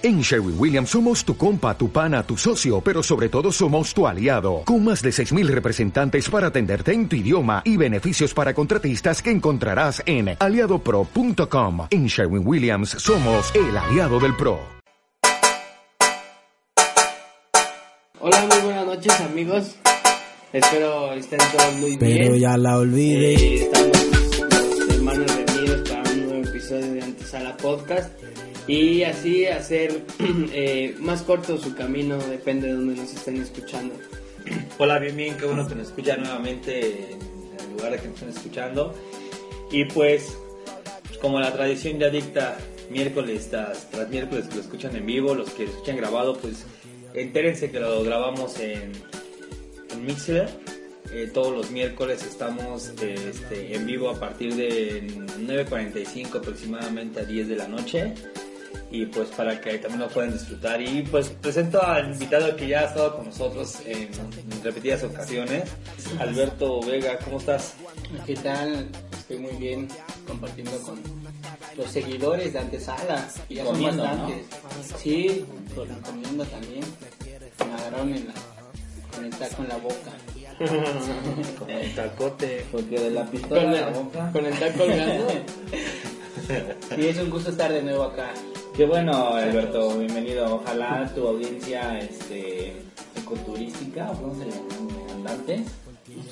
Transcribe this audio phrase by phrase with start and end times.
[0.00, 4.06] En Sherwin Williams somos tu compa, tu pana, tu socio, pero sobre todo somos tu
[4.06, 9.20] aliado, con más de 6.000 representantes para atenderte en tu idioma y beneficios para contratistas
[9.20, 11.88] que encontrarás en aliadopro.com.
[11.90, 14.60] En Sherwin Williams somos el aliado del PRO.
[18.20, 19.74] Hola, muy buenas noches amigos.
[20.52, 22.18] Espero estén todos muy bien.
[22.18, 23.34] Pero ya la olvidé.
[23.34, 23.97] Eh, estamos
[26.68, 28.12] episodio de Antesala Podcast
[28.66, 30.02] y así hacer
[30.52, 33.94] eh, más corto su camino, depende de donde nos estén escuchando.
[34.78, 37.20] Hola, bien, bien, qué bueno que nos escuchan nuevamente en
[37.58, 38.94] el lugar de que nos están escuchando.
[39.70, 40.36] Y pues,
[41.22, 42.58] como la tradición ya dicta,
[42.90, 46.66] miércoles tras, tras miércoles que lo escuchan en vivo, los que lo escuchan grabado, pues
[47.14, 48.92] entérense que lo grabamos en,
[49.90, 50.50] en Mixer.
[51.12, 57.24] Eh, todos los miércoles estamos eh, este, en vivo a partir de 9.45 aproximadamente a
[57.24, 58.14] 10 de la noche
[58.90, 60.80] y pues para que también lo puedan disfrutar.
[60.80, 64.08] Y pues presento al invitado que ya ha estado con nosotros en,
[64.62, 65.64] repetidas ocasiones,
[66.18, 67.74] Alberto Vega, ¿cómo estás?
[68.26, 68.88] ¿Qué tal?
[69.12, 69.88] Estoy muy bien
[70.26, 71.00] compartiendo con
[71.76, 74.46] los seguidores de Antesala, que ya son bastantes.
[74.98, 75.44] Sí,
[76.04, 76.84] comiendo también.
[77.58, 78.34] Me agarraron en la,
[79.14, 80.12] con el taco en la boca.
[81.58, 82.66] con el tacote.
[82.72, 84.32] Porque de la pistola con, la boca.
[84.32, 85.28] Con el taco colgando.
[86.96, 88.30] sí, es un gusto estar de nuevo acá.
[88.74, 90.56] Qué bueno, Alberto, bienvenido.
[90.56, 92.74] Ojalá tu audiencia este,
[93.16, 95.64] ecoturística, o cómo se llama, andante,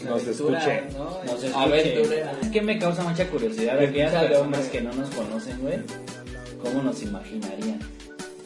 [0.05, 0.83] nos escuche.
[0.97, 1.23] ¿no?
[1.25, 2.25] Nos escuche.
[2.41, 5.79] Es que me causa mucha curiosidad de aquellas personas que no nos conocen, güey,
[6.63, 7.81] ¿cómo nos imaginarían?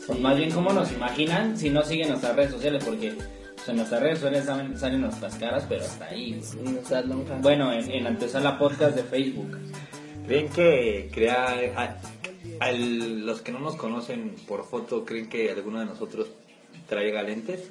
[0.08, 2.82] O más bien, ¿cómo nos imaginan si no siguen nuestras redes sociales?
[2.84, 3.14] Porque
[3.60, 6.40] pues, en nuestras redes sociales salen, salen nuestras caras, pero hasta ahí.
[7.42, 9.58] Bueno, en, en Antesala Podcast de Facebook.
[10.26, 11.98] ¿Creen que crear
[12.60, 16.28] a los que no nos conocen por foto, ¿creen que alguno de nosotros
[16.88, 17.68] traiga lentes?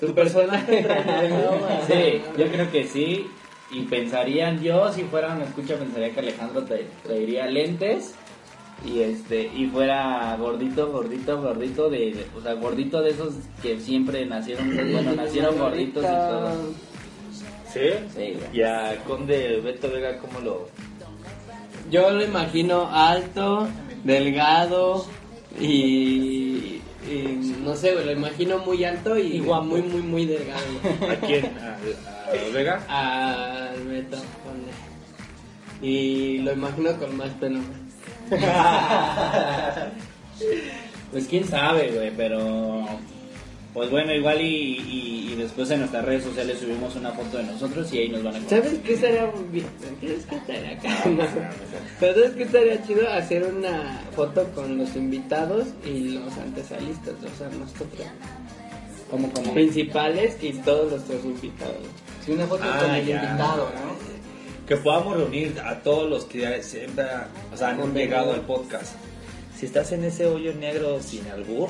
[0.00, 0.82] ¿Tu personaje?
[1.86, 3.26] sí, yo creo que sí.
[3.70, 6.64] Y pensarían, yo si fuera una escucha, pensaría que Alejandro
[7.02, 8.14] traería lentes
[8.84, 14.26] y este y fuera gordito, gordito, gordito de, o sea, gordito de esos que siempre
[14.26, 16.86] nacieron, bueno, nacieron gorditos y todo.
[17.72, 17.90] ¿Sí?
[18.14, 18.36] Sí.
[18.52, 20.68] Y a Conde Beto Vega, ¿cómo lo
[21.90, 23.68] yo lo imagino alto,
[24.04, 25.06] delgado
[25.60, 26.80] y,
[27.62, 30.64] no sé, lo imagino muy alto y muy, muy, muy delgado.
[31.08, 31.46] ¿A quién?
[31.58, 32.84] ¿A, a Vega?
[32.88, 34.16] Al Beto.
[35.80, 37.60] Y lo imagino con más pelo.
[41.12, 42.86] pues quién sabe, güey, pero
[43.76, 47.98] pues bueno, igual y, después en nuestras redes sociales subimos una foto de nosotros y
[47.98, 48.62] ahí nos van a conocer.
[48.62, 49.66] ¿Sabes qué estaría bien?
[49.78, 51.04] ¿Sabes qué estaría acá?
[52.00, 53.06] Pero ¿sabes qué estaría chido?
[53.06, 58.08] Hacer una foto con los invitados y los antesalistas, o sea, nosotros.
[59.10, 59.52] Como, como.
[59.52, 61.86] Principales y todos nuestros invitados.
[62.24, 64.15] Sí, una foto con el invitado, ¿no?
[64.66, 67.04] Que podamos reunir a todos los que siempre
[67.52, 68.94] o sea, han llegado al podcast.
[69.56, 71.68] Si estás en ese hoyo negro sin albur,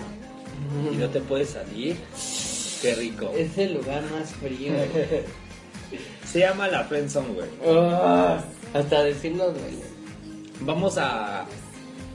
[0.92, 1.96] y no te puedes salir.
[2.82, 3.30] Qué rico.
[3.36, 4.72] Es el lugar más frío.
[6.24, 7.48] Se llama la Friendzone, güey.
[7.64, 8.42] Ah,
[8.74, 9.54] hasta decirlo
[10.60, 11.44] Vamos a,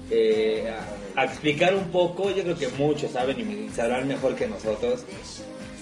[0.10, 0.72] eh,
[1.16, 2.30] a, explicar un poco.
[2.32, 5.06] Yo creo que muchos saben y sabrán mejor que nosotros.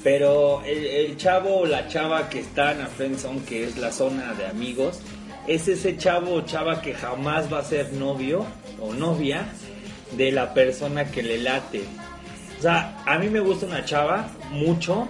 [0.04, 4.34] Pero el, chavo o la chava que está en la Friendzone, que es la zona
[4.34, 5.02] de amigos,
[5.48, 8.46] es ese chavo o chava que jamás va a ser novio
[8.80, 9.46] o novia
[10.12, 11.84] de la persona que le late.
[12.58, 15.08] O sea, a mí me gusta una chava mucho,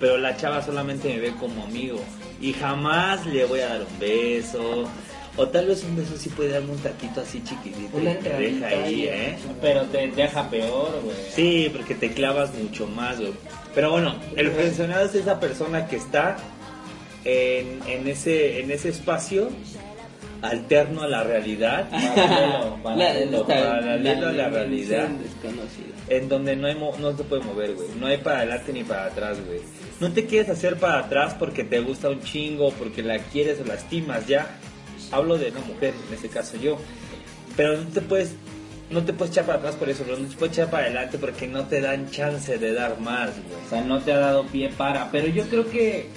[0.00, 2.00] pero la chava solamente me ve como amigo.
[2.40, 4.88] Y jamás le voy a dar un beso.
[5.36, 7.96] O tal vez un beso sí puede darme un taquito así chiquitito.
[7.96, 9.38] Una te deja ahí, ¿eh?
[9.62, 11.16] Pero te deja peor, güey.
[11.30, 13.32] Sí, porque te clavas mucho más, güey.
[13.74, 16.36] Pero bueno, el pensionado es esa persona que está
[17.24, 19.48] en, en, ese, en ese espacio
[20.42, 21.88] alterno a la realidad,
[22.82, 25.08] paralelo, paralelo, a la realidad,
[26.08, 29.06] en donde no, hay no se puede mover, güey, no hay para adelante ni para
[29.06, 29.60] atrás, güey.
[30.00, 33.64] No te quieres hacer para atrás porque te gusta un chingo, porque la quieres o
[33.64, 34.58] la estimas, ya.
[35.12, 36.78] Hablo de una mujer, en este caso yo.
[37.56, 38.34] Pero no te puedes
[38.90, 41.16] no te puedes echar para atrás por eso, pero no te puedes echar para adelante
[41.18, 43.64] porque no te dan chance de dar más, güey.
[43.64, 45.10] O sea, no te ha dado pie para.
[45.10, 46.08] Pero yo creo que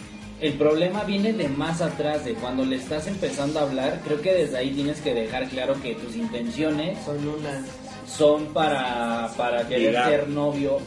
[0.42, 4.34] el problema viene de más atrás, de cuando le estás empezando a hablar, creo que
[4.34, 7.64] desde ahí tienes que dejar claro que tus intenciones son una
[8.06, 10.78] son para, para querer ser novio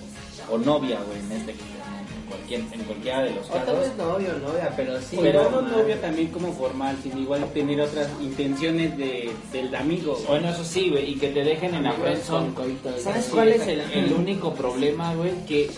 [0.51, 1.78] o novia, güey, en este en
[2.49, 3.81] cualquier, en cualquiera de los O tal casos.
[3.81, 5.19] vez novio novia, pero sí.
[5.21, 10.15] Pero no no novio también como formal, sin igual tener otras intenciones de, del amigo.
[10.15, 10.27] güey.
[10.27, 12.51] Bueno, eso sí, güey, y que te dejen en la friendzone.
[13.03, 15.33] ¿Sabes sí, cuál es el, el único problema, güey?
[15.47, 15.71] Que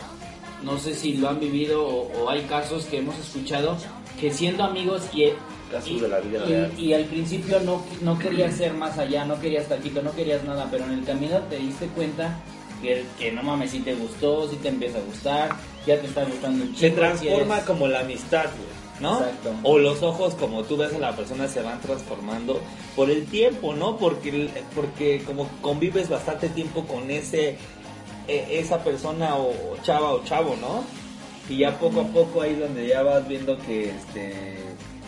[0.63, 3.77] no sé si lo han vivido o, o hay casos que hemos escuchado
[4.21, 5.31] que siendo amigos y,
[5.71, 6.73] Casos y, de la vida y- real.
[6.77, 10.69] y al principio no, no querías ser más allá, no querías taquito, no querías nada,
[10.71, 12.39] pero en el camino te diste cuenta
[12.83, 15.51] que, que no mames, si te gustó, si te empieza a gustar,
[15.87, 16.97] ya te está gustando un Se chico.
[17.01, 18.81] transforma si eres- como la amistad, güey.
[19.01, 19.19] ¿No?
[19.19, 19.55] Exacto.
[19.63, 22.61] O los ojos, como tú ves a la persona, se van transformando
[22.95, 23.97] por el tiempo, ¿no?
[23.97, 27.57] Porque, porque como convives bastante tiempo con ese
[28.29, 30.85] e- esa persona o chava o chavo, ¿no?
[31.49, 34.35] Y ya poco a poco ahí donde ya vas viendo que este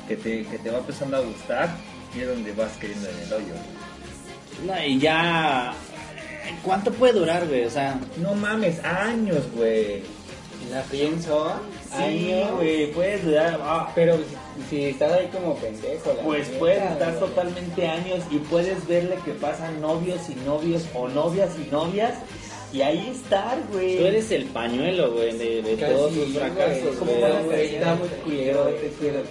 [0.09, 1.77] que te, que te va empezando a gustar
[2.17, 3.55] y es donde vas cayendo en el hoyo.
[4.67, 5.75] No, y ya...
[6.63, 7.65] ¿Cuánto puede durar, güey?
[7.65, 10.03] O sea, No mames, años, güey.
[10.71, 11.53] La pienso.
[11.97, 14.25] Sí, güey, puedes durar, ah, Pero si,
[14.71, 19.33] si estás ahí como pendejo, la Pues puedes estar totalmente años y puedes verle que
[19.33, 22.15] pasan novios y novios o novias y novias
[22.73, 23.99] y ahí estar, güey.
[23.99, 27.23] tú eres el pañuelo, güey, de, de Casi, todos sus fracasos, ¿cómo güey.
[27.23, 27.75] van a creer?
[27.75, 29.23] Está muy culero, te quiero.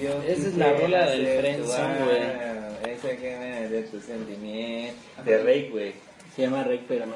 [0.00, 2.65] Yo Esa es la rola del tu güey.
[2.86, 4.94] Esa que me de tu sentimiento.
[5.24, 5.92] De Rey, güey.
[6.34, 7.14] Se llama Rey, pero no.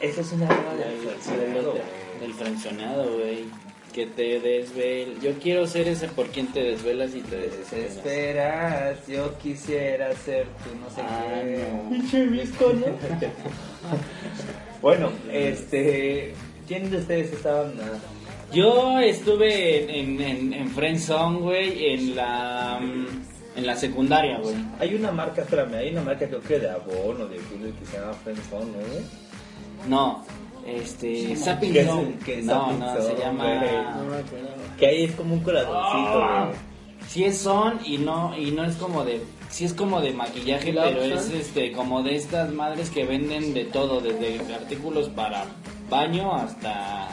[0.00, 1.16] Esa es una rola del güey.
[2.20, 2.32] del
[3.16, 3.44] güey.
[3.92, 5.20] Que te desvel.
[5.20, 7.84] Yo quiero ser ese por quien te desvelas y te Te desesperas.
[7.84, 11.64] desesperas, yo quisiera ser tu no sé Ah, qué.
[11.84, 11.90] no.
[11.90, 12.86] Pinche visco, ¿no?
[14.82, 16.32] bueno, este.
[16.66, 17.74] ¿Quién de ustedes estaban?
[17.82, 17.98] ah,
[18.52, 23.06] Yo estuve en, en, en Friendzone, güey, en la, mm,
[23.56, 24.54] en la secundaria, güey.
[24.80, 27.86] Hay una marca, espérame, hay una marca creo que de Avon o de Julio que
[27.86, 29.88] se llama Friendzone, ¿no?
[29.88, 30.24] No,
[30.66, 32.02] este, Zapping ¿Qué es Zone.
[32.08, 33.44] el- qué es No, Zapping no, Zone, se llama...
[33.44, 33.58] güey?
[33.60, 34.48] No me acuerdo.
[34.78, 36.58] Que ahí es como un corazoncito, Ah, güey.
[37.08, 39.20] Sí es son y no y no es como de
[39.50, 43.64] sí es como de maquillaje, pero es este como de estas madres que venden de
[43.64, 45.44] todo, desde artículos para
[45.90, 47.08] baño hasta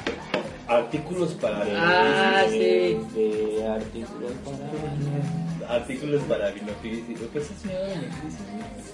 [0.70, 2.58] Artículos para Ah, sí.
[2.60, 7.18] de artículos para Artículos para vinocrisis.
[7.34, 8.40] ¿Qué se llama vinocrisis?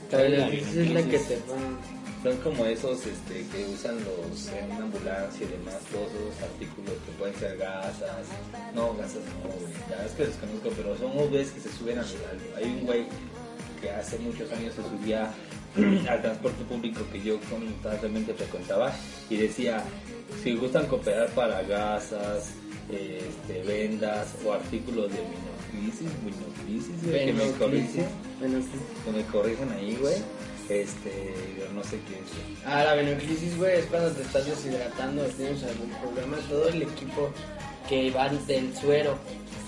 [0.10, 1.40] Pero la la crisis es la que te.
[2.24, 6.94] Son como esos este, que usan los en una ambulancia y demás, todos esos artículos
[7.06, 8.26] que pueden ser gasas.
[8.74, 9.50] No, gasas no.
[9.96, 12.06] Ya es que desconozco, pero son unos güeyes que se suben al.
[12.06, 13.06] al- Hay un güey
[13.80, 15.30] que hace muchos años se subía
[16.10, 18.92] al transporte público que yo constantemente frecuentaba
[19.30, 19.84] y decía:
[20.44, 22.52] si gustan cooperar para gasas,
[22.90, 28.06] este, vendas o artículos de vinocrisis, güey, que me corrigen,
[28.40, 30.16] que me corrigen ahí, güey.
[30.70, 32.66] Este, yo no sé qué es.
[32.66, 36.38] Ah, la venoclisis, güey, es cuando te estás deshidratando tienes algún problema.
[36.50, 37.30] Todo el equipo
[37.88, 39.16] que va del suero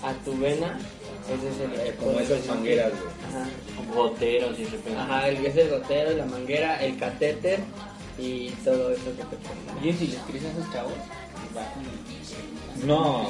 [0.04, 0.80] a tu vena,
[1.28, 3.14] ese es el Como esas mangueras, güey.
[3.30, 3.94] Ajá.
[3.94, 5.00] goteros y repente.
[5.00, 7.60] Ajá, el que es el gotero, la manguera, el catéter
[8.18, 9.80] y todo eso que te.
[9.82, 10.94] Oye, si les crees a esos chavos,
[12.86, 13.24] No,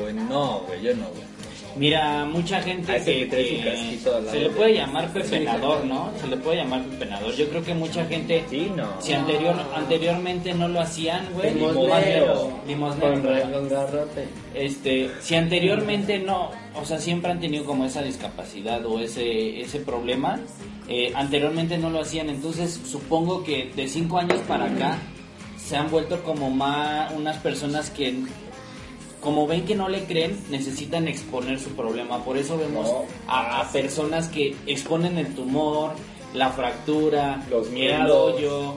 [0.00, 1.35] güey, no, güey, yo no, güey.
[1.78, 6.10] Mira, mucha gente que, se le de- puede llamar pepenador, ¿no?
[6.20, 7.34] Se le puede llamar pepenador.
[7.34, 8.88] Yo creo que mucha gente Sí, no.
[9.00, 12.60] si anterior anteriormente no lo hacían, güey, Limosnero.
[12.66, 13.12] limosnero,
[13.42, 14.28] Con, con garrote.
[14.54, 19.80] Este, si anteriormente no, o sea, siempre han tenido como esa discapacidad o ese, ese
[19.80, 20.40] problema,
[20.88, 24.98] eh, anteriormente no lo hacían, entonces supongo que de cinco años para acá
[25.58, 28.14] se han vuelto como más unas personas que,
[29.20, 33.04] como ven que no le creen, necesitan exponer su problema, por eso vemos No.
[33.28, 35.92] a, a personas que exponen el tumor,
[36.34, 38.10] la fractura, Los el miedos.
[38.34, 38.74] hoyo,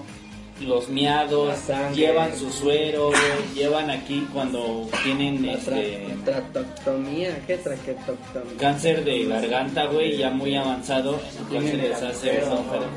[0.61, 1.53] los miados,
[1.95, 3.11] llevan su suero,
[3.55, 8.57] llevan aquí cuando tienen La este tra- tractoctomía, ¿qué traqueotoctomía?
[8.57, 12.41] cáncer de garganta, güey, ya muy avanzado, entonces les hace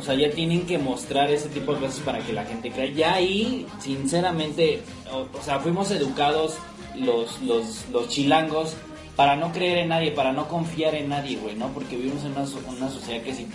[0.00, 2.86] O sea, ya tienen que mostrar ese tipo de cosas para que la gente crea.
[2.90, 4.82] Ya ahí, sinceramente,
[5.12, 6.56] o, o sea, fuimos educados
[6.96, 8.76] los, los, los chilangos
[9.16, 11.68] para no creer en nadie, para no confiar en nadie, güey, ¿no?
[11.68, 12.44] Porque vivimos en una,
[12.76, 13.46] una sociedad que si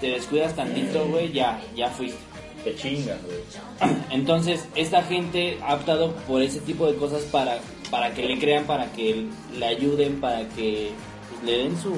[0.00, 2.18] te descuidas tantito, güey, ya, ya fuiste.
[2.64, 3.94] Te chingas, güey.
[4.10, 7.58] Entonces, esta gente ha optado por ese tipo de cosas para,
[7.90, 9.26] para que le crean, para que
[9.56, 10.90] le ayuden, para que
[11.30, 11.94] pues, le den su...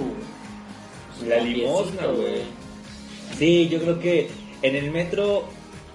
[1.18, 2.42] su La limosna, güey.
[3.38, 4.28] Sí, yo creo que
[4.62, 5.45] en el metro,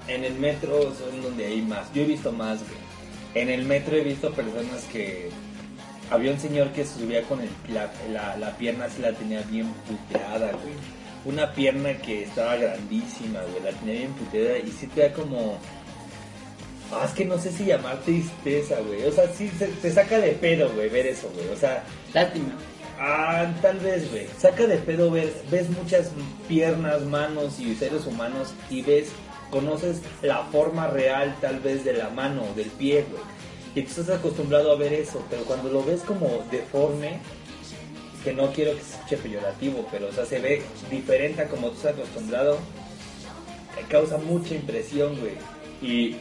[0.08, 1.94] en el metro son donde hay más.
[1.94, 2.83] Yo he visto más, güey.
[3.36, 5.30] En el metro he visto personas que
[6.12, 9.68] había un señor que subía con el, la, la, la pierna así la tenía bien
[9.88, 10.74] puteada, güey.
[11.26, 15.58] Una pierna que estaba grandísima, güey, la tenía bien puteada y sí te da como
[16.96, 19.04] Ah, es que no sé si llamar tristeza, güey.
[19.06, 19.50] O sea, sí
[19.82, 21.48] te saca de pedo, güey, ver eso, güey.
[21.50, 21.84] O sea.
[22.14, 22.56] Lástima.
[23.00, 24.28] Ah, tal vez, güey.
[24.38, 26.12] Saca de pedo ver, ves muchas
[26.48, 29.10] piernas, manos y seres humanos y ves,
[29.54, 33.22] conoces la forma real tal vez de la mano, del pie, güey.
[33.76, 37.20] Y tú estás acostumbrado a ver eso, pero cuando lo ves como deforme,
[38.24, 41.70] que no quiero que se escuche peyorativo, pero o sea, se ve diferente a como
[41.70, 42.58] tú estás acostumbrado,
[43.90, 45.36] causa mucha impresión, güey.
[45.82, 46.18] Y,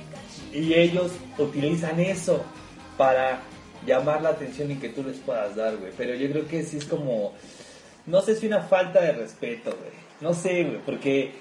[0.53, 2.43] y ellos utilizan eso
[2.99, 3.41] para
[3.87, 5.93] llamar la atención y que tú les puedas dar, güey.
[5.97, 7.33] Pero yo creo que sí es como,
[8.07, 9.93] no sé si una falta de respeto, güey.
[10.21, 11.33] No sé, güey, porque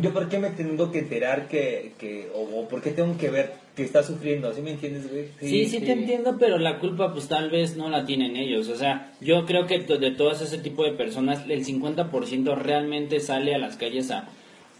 [0.00, 3.54] yo por qué me tengo que enterar que, que o, por qué tengo que ver
[3.74, 5.28] que está sufriendo, ¿sí me entiendes, güey?
[5.40, 8.68] Sí, sí, te entiendo, pero la culpa pues tal vez no la tienen ellos.
[8.68, 13.54] O sea, yo creo que de todas ese tipo de personas, el 50% realmente sale
[13.54, 14.28] a las calles a,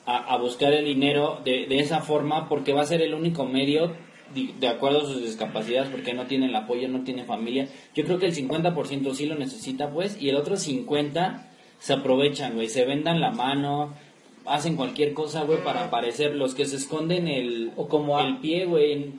[0.06, 3.94] a, buscar el dinero de, de esa forma porque va a ser el único medio
[4.34, 7.68] de acuerdo a sus discapacidades porque no tiene el apoyo, no tiene familia.
[7.94, 11.42] Yo creo que el 50% sí lo necesita, pues, y el otro 50%
[11.78, 13.94] se aprovechan, güey, se vendan la mano,
[14.46, 16.34] hacen cualquier cosa, güey, para aparecer.
[16.34, 19.12] Los que se esconden el, o como el pie, güey,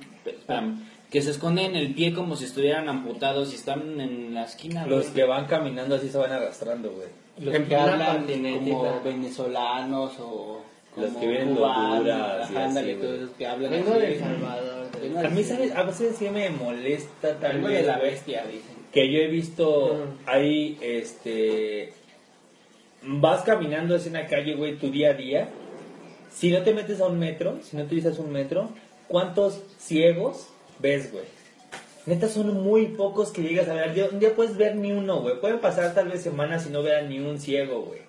[1.11, 5.07] que se esconden el pie como si estuvieran amputados y están en la esquina, Los
[5.07, 7.07] que van caminando así se van arrastrando, güey.
[7.39, 10.61] Los que hablan como venezolanos o
[10.95, 12.49] los que vienen de Honduras,
[13.37, 14.87] que hablan Vengo de Salvador.
[15.23, 15.75] A mí, ¿sabes?
[15.75, 17.73] A veces sí me molesta también.
[17.73, 18.77] de la bestia, dicen.
[18.91, 21.93] Que yo he visto ahí, este.
[23.09, 25.49] Vas caminando en la calle, güey, tu día a día.
[26.29, 28.69] Si no te metes a un metro, si no utilizas un metro,
[29.07, 30.47] ¿cuántos ciegos
[30.79, 31.23] ves, güey?
[32.05, 34.09] Neta, son muy pocos que llegas a ver.
[34.11, 35.39] Un día puedes ver ni uno, güey.
[35.39, 38.01] Pueden pasar tal vez semanas y no vean ni un ciego, güey.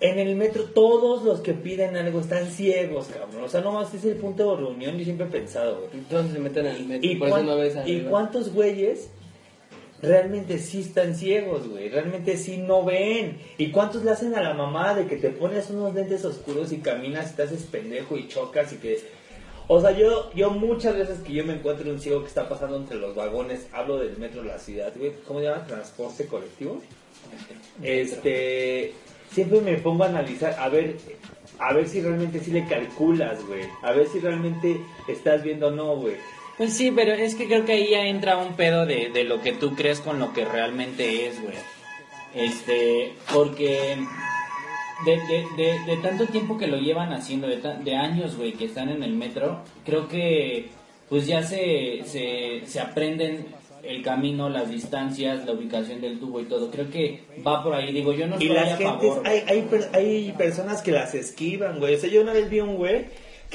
[0.00, 3.44] En el metro todos los que piden algo están ciegos, cabrón.
[3.44, 5.90] O sea, no más es el punto de reunión, yo siempre he pensado, güey.
[5.92, 7.10] Entonces se meten en el metro.
[7.86, 9.10] ¿Y, ¿y cuántos güeyes
[10.06, 11.88] realmente sí están ciegos, güey?
[11.88, 13.38] Realmente sí no ven.
[13.58, 16.78] ¿Y cuántos le hacen a la mamá de que te pones unos lentes oscuros y
[16.78, 19.00] caminas y te haces pendejo y chocas y que...
[19.68, 22.76] O sea, yo, yo muchas veces que yo me encuentro un ciego que está pasando
[22.76, 25.12] entre los vagones, hablo del metro de la ciudad, güey.
[25.26, 25.66] ¿Cómo se llama?
[25.66, 26.80] ¿Transporte colectivo?
[27.82, 28.94] Este
[29.30, 30.96] siempre me pongo a analizar, a ver,
[31.58, 33.64] a ver si realmente sí le calculas, güey.
[33.82, 36.16] A ver si realmente estás viendo o no, güey.
[36.56, 39.42] Pues sí, pero es que creo que ahí ya entra un pedo de, de lo
[39.42, 41.56] que tú crees con lo que realmente es, güey.
[42.34, 43.96] Este, porque
[45.04, 45.16] de,
[45.56, 49.02] de, de, tanto tiempo que lo llevan haciendo, de, de años, güey, que están en
[49.02, 50.68] el metro, creo que
[51.08, 53.46] pues ya se, se, se aprenden
[53.82, 56.70] el camino, las distancias, la ubicación del tubo y todo.
[56.70, 57.92] Creo que va por ahí.
[57.92, 61.94] Digo, yo no estoy y las gentes, Hay, hay, hay personas que las esquivan, güey.
[61.94, 63.06] O sea, yo una vez vi un güey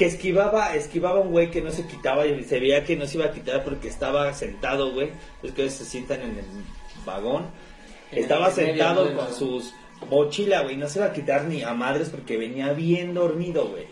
[0.02, 3.18] que esquivaba, esquivaba un güey que no se quitaba y se veía que no se
[3.18, 5.10] iba a quitar porque estaba sentado, güey.
[5.44, 6.44] Es que se sientan en el
[7.06, 7.46] vagón.
[8.10, 9.72] estaba sentado con sus
[10.10, 10.76] mochila, güey.
[10.76, 13.86] No se iba a quitar ni a madres porque venía bien dormido, güey.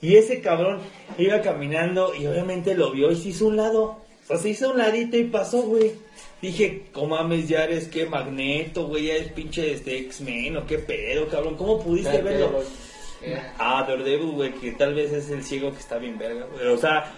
[0.00, 0.80] Y ese cabrón
[1.18, 4.00] iba caminando y obviamente lo vio y se hizo un lado
[4.30, 5.92] sea, se hizo un ladito y pasó, güey.
[6.40, 10.78] Dije, ¿cómo mames, ya eres que Magneto, güey, ya es pinche este X-Men o qué
[10.78, 11.56] pedo, cabrón.
[11.56, 12.62] ¿Cómo pudiste verlo?
[13.58, 16.68] Ah, Daredevil, güey, que tal vez es el ciego que está bien verga, güey.
[16.68, 17.12] O sea,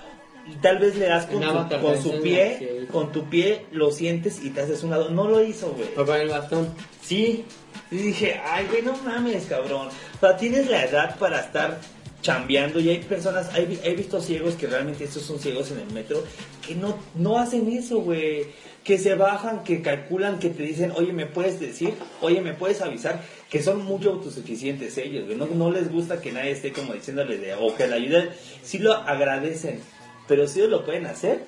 [0.61, 1.42] tal vez le das con,
[1.80, 5.11] con su pie, con tu pie lo sientes y te haces un lado.
[5.11, 5.88] No lo hizo, güey.
[5.97, 6.75] O con el bastón.
[7.00, 7.44] Sí.
[7.90, 9.88] Y dije, ay, güey, no mames, cabrón.
[9.88, 11.78] O sea, tienes la edad para estar
[12.23, 16.23] chambeando y hay personas, he visto ciegos que realmente estos son ciegos en el metro,
[16.67, 18.47] que no, no hacen eso, güey.
[18.83, 21.95] Que se bajan, que calculan, que te dicen, oye, ¿me puedes decir?
[22.21, 23.23] Oye, ¿me puedes avisar?
[23.49, 25.37] Que son muy autosuficientes ellos, güey.
[25.37, 28.31] No, no les gusta que nadie esté como diciéndole de, o que la ayuden.
[28.64, 29.81] Sí lo agradecen,
[30.26, 31.45] pero si ellos lo pueden hacer,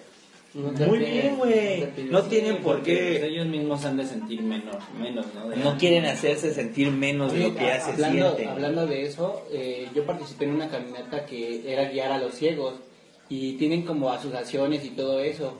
[0.54, 1.88] muy bien, güey.
[2.10, 3.26] No, tienen por qué.
[3.26, 5.56] Ellos mismos han de sentir menos, menos ¿no?
[5.56, 10.06] no quieren hacerse sentir menos de lo que hace hablando, Hablando de eso, eh, yo
[10.06, 12.74] participé en una caminata que era guiar a los ciegos
[13.28, 15.58] y tienen como asociaciones y todo eso.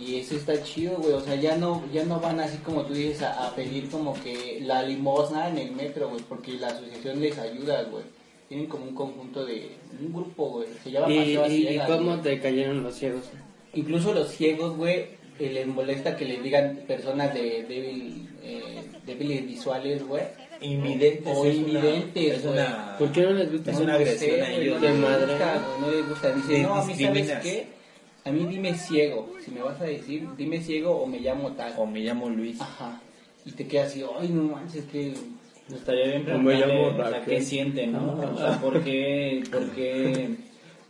[0.00, 1.12] Y eso está chido, güey.
[1.12, 4.60] O sea, ya no, ya no van así como tú dices a, pedir como que
[4.60, 8.04] la limosna en el metro, güey, porque la asociación les ayuda, güey.
[8.48, 10.68] Tienen como un conjunto de un grupo, güey.
[10.82, 11.36] Se llama ¿Y,
[11.68, 13.24] y, cómo te cayeron los ciegos?
[13.78, 15.06] Incluso los ciegos, güey,
[15.38, 20.24] eh, les molesta que les digan personas de débil, eh, débiles visuales, güey.
[20.60, 21.36] Invidentes.
[21.36, 22.58] O invidentes, güey.
[22.98, 23.70] ¿Por qué no les gusta?
[23.70, 24.82] Es una agresión a ellos.
[24.82, 26.32] No, les gusta, no les gusta.
[26.32, 27.66] Dice, no, a mí, ¿sabes qué?
[28.24, 29.32] A mí dime ciego.
[29.44, 31.72] Si me vas a decir, dime ciego o me llamo tal.
[31.76, 32.60] O me llamo Luis.
[32.60, 33.00] Ajá.
[33.46, 35.14] Y te quedas así, ay, no manches, que...
[35.72, 38.18] Estaría bien preguntarle, o sea, qué sienten, ¿no?
[38.34, 40.30] O sea, ¿por qué, por qué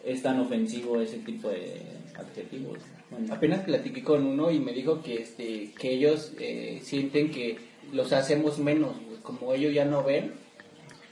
[0.07, 2.79] es tan ofensivo ese tipo de adjetivos.
[3.31, 7.59] Apenas platiqué con uno y me dijo que este que ellos eh, sienten que
[7.93, 10.33] los hacemos menos, como ellos ya no ven,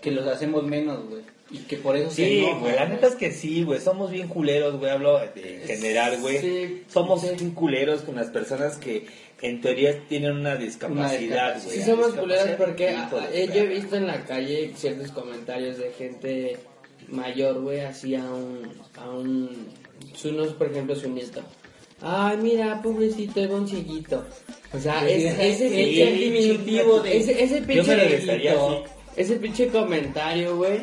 [0.01, 1.23] que los hacemos menos, güey.
[1.49, 4.79] Y que por eso Sí, güey, la neta es que sí, güey, somos bien culeros,
[4.79, 6.83] güey, hablo en general, güey.
[6.89, 9.07] somos bien culeros con las personas que
[9.43, 11.77] en teoría tienen una discapacidad, güey.
[11.79, 12.97] Sí, somos culeros porque
[13.33, 16.57] yo he visto en la calle ciertos comentarios de gente
[17.09, 19.69] mayor, güey, así a un, a un,
[20.17, 21.43] su, no, por ejemplo, su nieto.
[22.01, 24.25] Ay, mira, pobrecito, es un cieguito.
[24.73, 27.17] O sea, ese pinche diminutivo de...
[27.17, 30.81] Ese, ese pinche ese pinche comentario, güey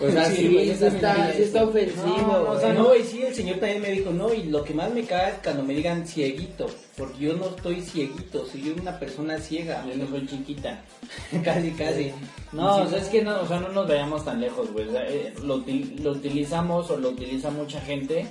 [0.00, 2.46] o sea, sí, eso está, está ofensivo.
[2.48, 4.92] o sea, no, y sí, el señor también me dijo, no, y lo que más
[4.94, 9.38] me cae es cuando me digan cieguito, porque yo no estoy cieguito, soy una persona
[9.38, 9.84] ciega.
[9.86, 10.82] Yo no soy chiquita.
[11.44, 12.12] casi, casi.
[12.52, 14.86] No, o sea, es que no, o sea, no nos vayamos tan lejos, güey.
[14.90, 15.62] Eh, lo,
[16.02, 18.26] lo utilizamos o lo utiliza mucha gente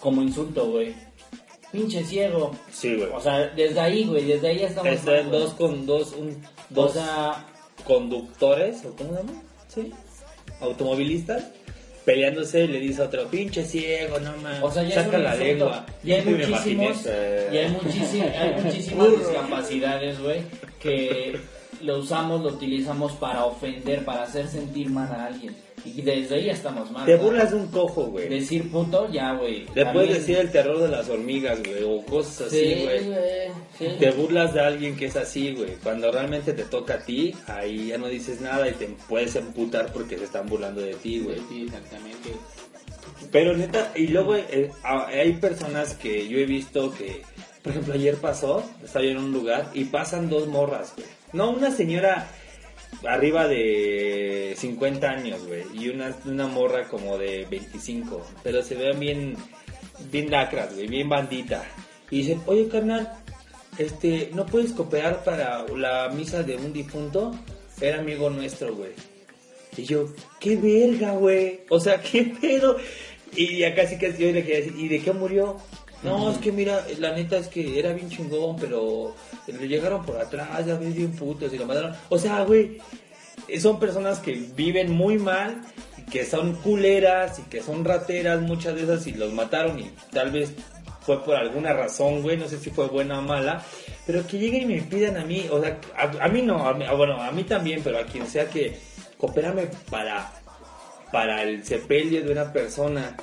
[0.00, 0.94] como insulto, güey.
[1.70, 2.50] Pinche ciego.
[2.72, 3.10] Sí, güey.
[3.12, 4.92] O sea, desde ahí, güey, desde ahí estamos.
[4.92, 6.98] Están dos con dos, un, dos
[7.84, 9.42] conductores, ¿o cómo se llama?
[9.68, 9.92] Sí
[10.60, 11.44] automovilistas
[12.04, 15.84] peleándose le dice a otro, pinche ciego, no mames, o sea, ya saca la lengua.
[16.02, 17.06] Y hay muchísimos,
[17.52, 20.40] y hay, muchísimas, hay muchísimas discapacidades, güey,
[20.80, 21.38] que
[21.82, 25.54] lo usamos, lo utilizamos para ofender, para hacer sentir mal a alguien.
[25.84, 27.06] Y desde ahí estamos mal.
[27.06, 28.28] Te burlas de un cojo, güey.
[28.28, 29.66] Decir puto, ya, güey.
[29.74, 33.98] Le puedes decir el terror de las hormigas, güey, o cosas así, güey.
[33.98, 35.76] Te burlas de alguien que es así, güey.
[35.82, 39.92] Cuando realmente te toca a ti, ahí ya no dices nada y te puedes emputar
[39.92, 41.38] porque se están burlando de ti, güey.
[41.48, 42.30] Sí, exactamente.
[43.30, 47.22] Pero neta, y luego eh, hay personas que yo he visto que,
[47.62, 51.06] por ejemplo, ayer pasó, estaba yo en un lugar y pasan dos morras, güey.
[51.32, 52.28] No, una señora
[53.06, 58.98] arriba de 50 años, güey, y una, una morra como de 25, pero se ven
[59.00, 59.36] bien,
[60.10, 61.64] bien lacras, güey, bien bandita.
[62.10, 63.12] Y dicen, oye, carnal,
[63.78, 67.34] este, ¿no puedes cooperar para la misa de un difunto?
[67.80, 68.90] Era amigo nuestro, güey.
[69.76, 71.60] Y yo, qué verga, güey.
[71.70, 72.76] O sea, qué pedo.
[73.34, 75.56] Y acá sí que yo le quería decir, ¿y de qué murió?
[76.02, 79.14] No, es que mira, la neta es que era bien chingón, pero
[79.46, 81.94] le llegaron por atrás, ya ves bien putos y lo mataron.
[82.08, 82.78] O sea, güey,
[83.58, 85.60] son personas que viven muy mal,
[86.10, 90.30] que son culeras y que son rateras, muchas de esas, y los mataron y tal
[90.30, 90.52] vez
[91.02, 93.62] fue por alguna razón, güey, no sé si fue buena o mala,
[94.06, 95.78] pero que lleguen y me pidan a mí, o sea,
[96.20, 98.78] a, mí no, bueno, a mí también, pero a quien sea que
[99.16, 100.30] coopérame para,
[101.12, 103.16] para el sepelio de una persona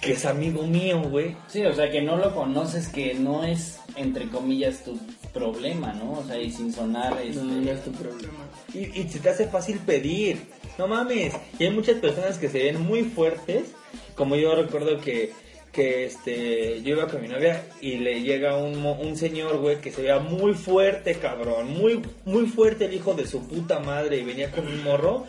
[0.00, 1.36] que es amigo mío, güey.
[1.48, 4.98] Sí, o sea, que no lo conoces, que no es, entre comillas, tu
[5.32, 6.12] problema, ¿no?
[6.12, 7.18] O sea, y sin sonar...
[7.22, 7.40] Este...
[7.42, 8.48] No, es tu problema.
[8.74, 10.38] Y, y se te hace fácil pedir.
[10.78, 11.34] No mames.
[11.58, 13.72] Y hay muchas personas que se ven muy fuertes.
[14.14, 15.32] Como yo recuerdo que,
[15.72, 19.90] que este, yo iba con mi novia y le llega un, un señor, güey, que
[19.90, 21.70] se veía muy fuerte, cabrón.
[21.70, 24.18] Muy, muy fuerte el hijo de su puta madre.
[24.18, 25.24] Y venía con un morro.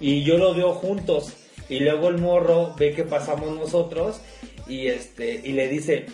[0.00, 1.34] Y yo lo veo juntos.
[1.70, 4.20] Y luego el morro ve que pasamos nosotros
[4.68, 6.04] y este y le dice,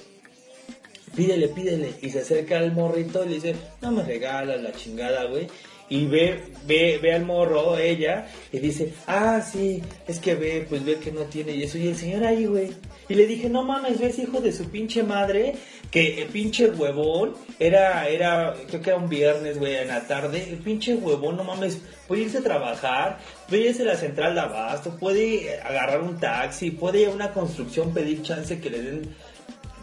[1.17, 1.95] pídele, pídele.
[2.03, 5.49] Y se acerca al morrito y le dice, no me regalas la chingada, güey.
[5.89, 10.85] Y ve, ve, ve al morro, ella, y dice, ah, sí, es que ve, pues
[10.85, 11.79] ve que no tiene y eso.
[11.79, 12.73] Y el señor ahí, güey.
[13.09, 15.55] Y le dije, no mames, ves hijo de su pinche madre,
[15.93, 20.45] que el pinche huevón, era, era, creo que era un viernes, güey, en la tarde,
[20.51, 23.19] el pinche huevón, no mames, puede irse a trabajar,
[23.49, 27.33] puede irse a la central de abasto, puede agarrar un taxi, puede ir a una
[27.33, 29.15] construcción pedir chance que le den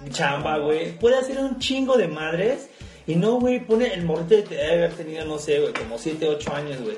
[0.10, 2.70] chamba, güey, puede hacer un chingo de madres.
[3.06, 6.54] Y no, güey, pone el morrito de haber tenido, no sé, güey, como 7, 8
[6.54, 6.98] años, güey.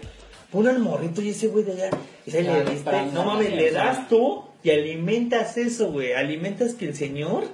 [0.51, 1.89] Pone el morrito y ese güey de allá.
[2.25, 6.13] Y se le diste, no mames, le das tú y alimentas eso, güey.
[6.13, 7.45] Alimentas que el Señor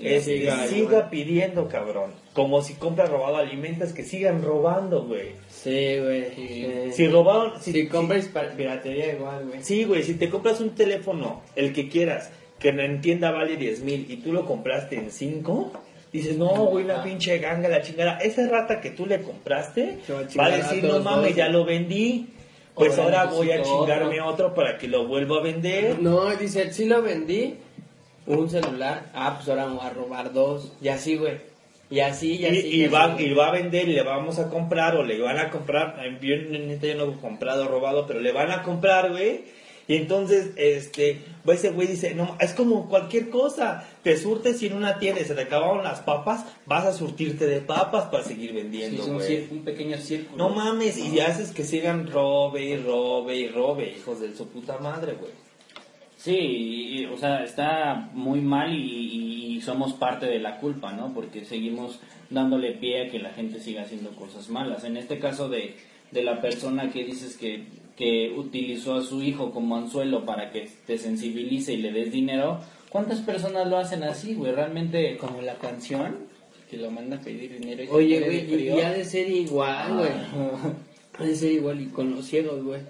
[0.00, 2.12] este, siga, pidiendo, cabrón.
[2.32, 5.32] Como si compras robado, alimentas que sigan robando, güey.
[5.48, 6.92] Sí, güey.
[6.92, 7.60] Si robaron.
[7.62, 9.62] Si, compras piratería, igual, güey.
[9.62, 10.02] Sí, güey.
[10.02, 14.16] Si te compras un teléfono, el que quieras, que en tienda vale 10 mil y
[14.16, 15.72] tú lo compraste en 5
[16.14, 18.18] Dices, no, güey, una pinche ganga, la chingada.
[18.18, 19.98] Esa rata que tú le compraste
[20.38, 22.28] va a decir, no mames, ya lo vendí.
[22.72, 25.98] Pues ahora voy a chingarme otro para que lo vuelva a vender.
[26.00, 27.56] No, dice, sí lo vendí.
[28.28, 29.06] Un celular.
[29.12, 30.72] Ah, pues ahora voy a robar dos.
[30.80, 31.38] Y así, güey.
[31.90, 32.58] Y así, y así.
[32.60, 35.50] Y, va, y va a vender y le vamos a comprar o le van a
[35.50, 35.96] comprar.
[36.20, 39.42] Yo, yo no he comprado robado, pero le van a comprar, güey
[39.86, 43.86] y entonces, este, ese güey dice, no, es como cualquier cosa.
[44.02, 47.46] Te surtes y en una tienda y se te acabaron las papas, vas a surtirte
[47.46, 49.46] de papas para seguir vendiendo, güey.
[49.50, 50.48] un, pequeño círculo.
[50.48, 54.78] No mames, y haces que sigan robe y robe y robe, hijos de su puta
[54.78, 55.32] madre, güey.
[56.16, 61.14] Sí, o sea, está muy mal y, somos parte de la culpa, ¿no?
[61.14, 64.84] Porque seguimos dándole pie a que la gente siga haciendo cosas malas.
[64.84, 65.76] En este caso de,
[66.10, 67.64] de la persona que dices que,
[67.96, 72.60] que utilizó a su hijo como anzuelo para que te sensibilice y le des dinero,
[72.90, 74.52] ¿cuántas personas lo hacen así, güey?
[74.52, 75.16] Realmente...
[75.16, 76.26] Como la canción,
[76.70, 77.84] que lo manda a pedir dinero.
[77.84, 80.10] Y Oye, güey, y ha de ser igual, güey.
[80.10, 80.72] Ah.
[81.18, 82.80] Ha de ser igual y con los ciegos, güey.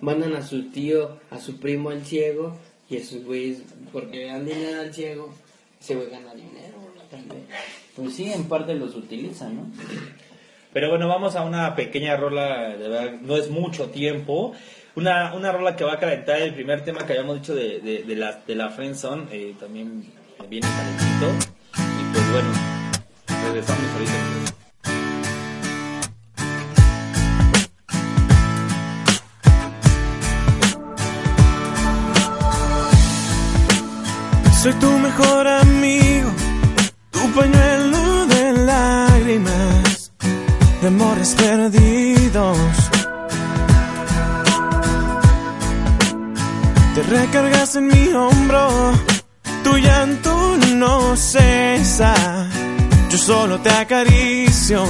[0.00, 2.56] Mandan a su tío, a su primo al ciego
[2.88, 5.32] y esos güeyes, porque dan dinero al ciego,
[5.80, 7.44] ese güey gana dinero también.
[7.94, 9.66] Pues sí, en parte los utilizan, ¿no?
[10.72, 12.74] Pero bueno, vamos a una pequeña rola,
[13.20, 14.52] no es mucho tiempo.
[14.94, 18.16] Una, una rola que va a calentar el primer tema que habíamos dicho de, de,
[18.16, 20.04] la, de la Friendzone, eh, también
[20.48, 21.52] viene calentito.
[21.76, 22.48] Y pues bueno,
[23.44, 24.12] regresamos ahorita.
[34.62, 36.30] Soy tu mejor amigo,
[37.10, 39.71] tu pañuelo de lágrimas,
[40.82, 40.90] de
[41.36, 42.58] perdidos.
[46.94, 48.92] Te recargas en mi hombro,
[49.62, 52.14] tu llanto no cesa.
[53.10, 54.84] Yo solo te acaricio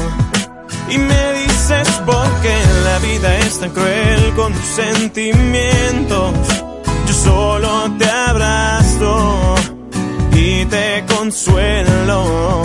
[0.88, 6.32] y me dices por qué la vida es tan cruel con tus sentimientos
[7.06, 9.54] yo solo te abrazo
[10.32, 12.62] y te consuelo.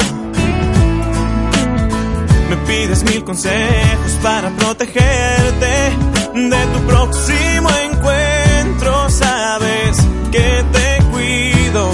[2.67, 5.73] Pides mil consejos para protegerte
[6.33, 9.09] de tu próximo encuentro.
[9.09, 9.97] Sabes
[10.31, 11.91] que te cuido.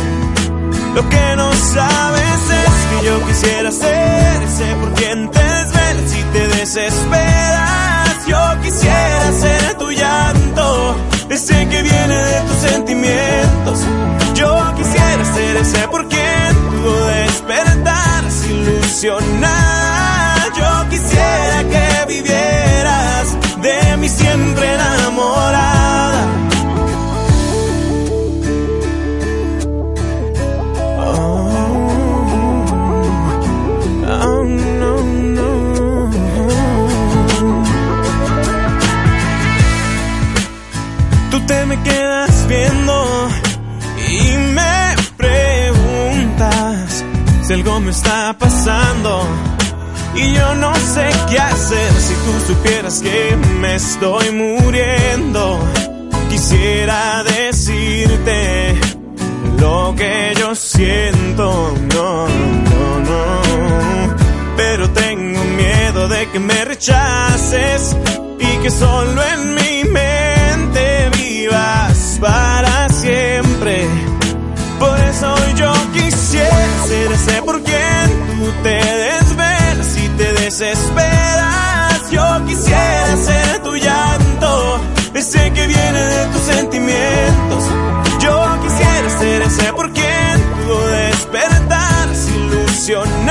[0.96, 6.24] Lo que no sabes es que yo quisiera ser ese por quien te desvelas si
[6.34, 8.28] te desesperas.
[8.28, 10.96] Yo quisiera ser tu llanto
[11.30, 13.80] ese que viene de tus sentimientos.
[14.34, 19.83] Yo quisiera ser ese por quien pudo despertar, ilusionar.
[21.14, 25.64] Quisiera que vivieras de mí siempre enamorada.
[41.66, 43.30] me quedas viendo
[44.10, 47.04] y me preguntas
[47.44, 49.26] si algo me está pasando.
[50.16, 55.60] Y yo no sé qué hacer si tú supieras que me estoy muriendo.
[56.30, 58.76] Quisiera decirte
[59.60, 63.42] lo que yo siento, no, no, no.
[64.58, 67.96] Pero tengo miedo de que me rechaces
[68.40, 70.34] y que solo en mi mente
[72.24, 73.86] para siempre.
[74.80, 79.13] Por eso yo quisiera ser ese por quien tú te
[80.60, 82.12] desesperas.
[82.12, 84.80] Yo quisiera ser tu llanto,
[85.16, 87.64] ese que viene de tus sentimientos.
[88.20, 93.23] Yo quisiera ser ese por quien pudo despertar, ilusionar.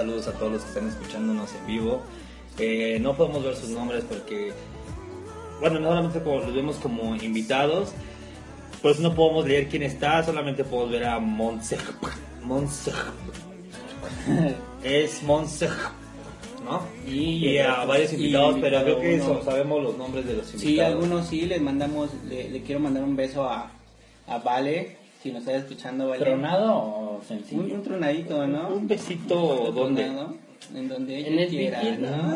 [0.00, 2.00] Saludos a todos los que están escuchándonos en vivo.
[2.58, 4.50] Eh, no podemos ver sus nombres porque,
[5.60, 7.90] bueno, solamente los vemos como invitados.
[8.80, 11.76] Pues no podemos leer quién está, solamente podemos ver a Montse.
[12.42, 12.92] Montse.
[14.82, 15.68] es Montse.
[16.64, 16.82] ¿no?
[17.06, 20.62] Y, a varios invitados, pero creo que eso, sabemos los nombres de los invitados.
[20.62, 23.70] Sí, algunos sí, les mandamos, le, quiero mandar un beso a,
[24.26, 26.24] a Vale, si nos está escuchando, ¿vale?
[26.24, 27.74] ¿Tronado o sencillo?
[27.74, 28.68] Un, tronadito, ¿no?
[28.68, 30.10] Un besito, ¿dónde?
[30.74, 32.34] En donde ella en el quiera, ¿no?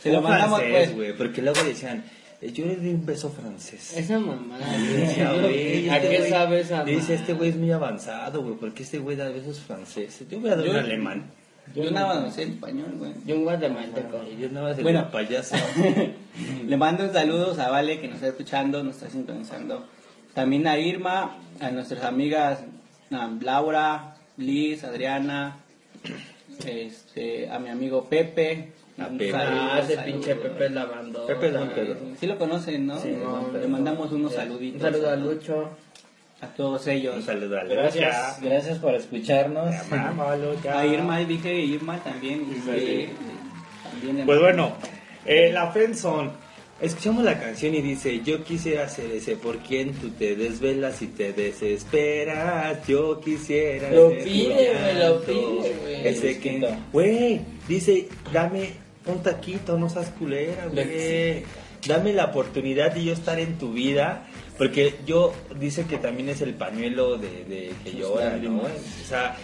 [0.00, 0.94] Se lo mandamos, francés, pues.
[0.94, 2.04] güey, porque luego decían...
[2.40, 3.96] Eh, yo le di un beso francés.
[3.96, 4.58] Esa mamá.
[4.58, 9.28] ¿A qué sabes esa Dice, este güey es muy avanzado, güey, porque este güey da
[9.28, 10.28] besos franceses.
[10.28, 11.22] Yo voy a dar un alemán.
[11.72, 13.12] Yo, nada más no sé español, güey.
[13.24, 14.24] Yo un guatemalteco.
[14.38, 15.54] Yo nada más bueno, payaso.
[16.66, 19.86] le mando un saludos a Vale que nos está escuchando, nos está sintonizando.
[20.34, 22.60] También a Irma, a nuestras amigas
[23.40, 25.56] Laura, Liz, Adriana
[26.66, 28.72] este, a mi amigo Pepe.
[28.98, 29.32] A Pepe.
[29.34, 31.26] Ah, ese pinche Pepe la mandó.
[31.26, 31.96] Pepe es un pedo.
[32.18, 32.98] Sí lo conocen, ¿no?
[33.00, 33.14] Sí,
[33.52, 34.82] Le mandamos unos saluditos.
[34.82, 35.70] Un saludo a Lucho.
[36.40, 37.14] A todos ellos.
[37.16, 39.74] Un saludo a Gracias, gracias por escucharnos.
[39.92, 42.44] A Irma, dije Irma también.
[42.64, 44.72] también Pues bueno,
[45.24, 46.41] eh, la Friendzone.
[46.82, 51.06] Escuchamos la canción y dice, yo quisiera ser ese por quien tú te desvelas y
[51.06, 55.26] te desesperas, yo quisiera Lo ser pide, güey, lo llanto".
[55.26, 56.08] pide, güey.
[56.08, 58.72] Ese que, güey, dice, dame
[59.06, 61.44] un taquito, no seas culera, güey.
[61.86, 64.26] Dame la oportunidad de yo estar en tu vida,
[64.58, 68.62] porque yo, dice que también es el pañuelo de, de que llora, ¿no?
[68.62, 69.36] O sea,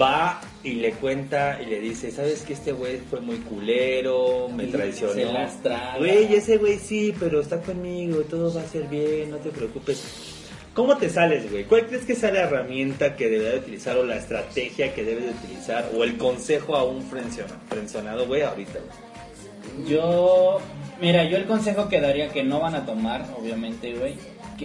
[0.00, 4.66] va y le cuenta y le dice, ¿sabes que este güey fue muy culero, me
[4.66, 5.12] traicionó?
[5.14, 5.98] se las traga.
[5.98, 10.02] Güey, ese güey sí, pero está conmigo, todo va a ser bien, no te preocupes.
[10.74, 11.64] ¿Cómo te sales, güey?
[11.64, 15.20] ¿Cuál crees que sea la herramienta que debe de utilizar o la estrategia que debe
[15.22, 17.00] de utilizar o el consejo a un
[17.68, 18.80] frenzonado, güey, ahorita?
[18.80, 19.88] güey?
[19.88, 20.58] Yo,
[21.00, 24.16] mira, yo el consejo que daría que no van a tomar, obviamente, güey,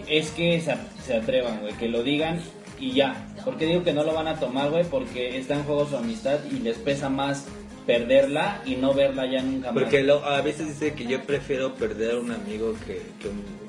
[0.08, 0.74] es que se,
[1.06, 2.42] se atrevan, güey, que lo digan
[2.82, 3.28] y ya.
[3.46, 4.84] porque digo que no lo van a tomar, güey?
[4.84, 7.46] Porque está en juego su amistad y les pesa más
[7.86, 9.84] perderla y no verla ya nunca más.
[9.84, 13.62] Porque lo- a veces dice que yo prefiero perder a un amigo que, que un,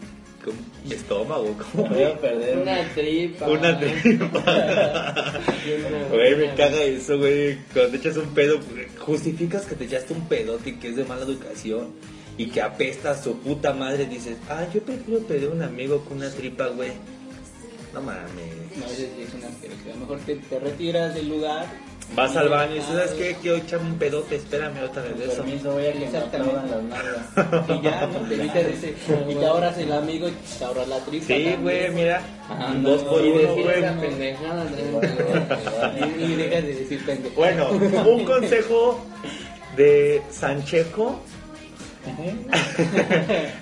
[0.91, 1.57] estómago.
[1.73, 3.49] como Prefiero perder Una tripa.
[3.49, 5.15] Una tripa.
[6.11, 7.57] Güey, me caga eso, güey.
[7.73, 8.59] Cuando te echas un pedo,
[8.99, 11.91] justificas que te echaste un pedote y que es de mala educación
[12.37, 14.07] y que apesta a su puta madre.
[14.07, 16.91] Dices, ah, yo prefiero perder a un amigo con una tripa, güey.
[17.93, 18.77] No mames.
[18.77, 19.95] No, es, es una asquerosidad.
[19.97, 21.67] Mejor te, te retiras del lugar.
[22.17, 23.37] Vas al baño y dices, ¿sabes qué?
[23.41, 25.43] Quiero echarme un pedote, espérame otra vez de eso.
[25.43, 26.55] Permiso, voy a que me Exactamente.
[26.55, 27.69] las nalgas.
[27.69, 28.29] Y ya, ¿no?
[28.29, 28.95] Te evitas ese.
[29.31, 31.27] Y te ahorras el amigo y te ahorras la tripa.
[31.27, 32.21] Sí, güey, mira.
[32.51, 33.79] Ajá, dos no, por y uno, decir güey.
[36.19, 37.35] Y dejas de decir pendejo.
[37.37, 39.01] Bueno, un consejo
[39.77, 41.21] de Sancheco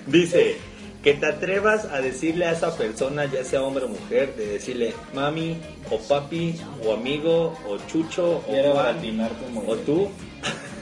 [0.07, 0.57] dice
[1.03, 4.93] que te atrevas a decirle a esa persona, ya sea hombre o mujer, de decirle
[5.13, 5.57] mami
[5.89, 8.97] o papi o amigo o chucho o Juan
[9.67, 10.09] o tú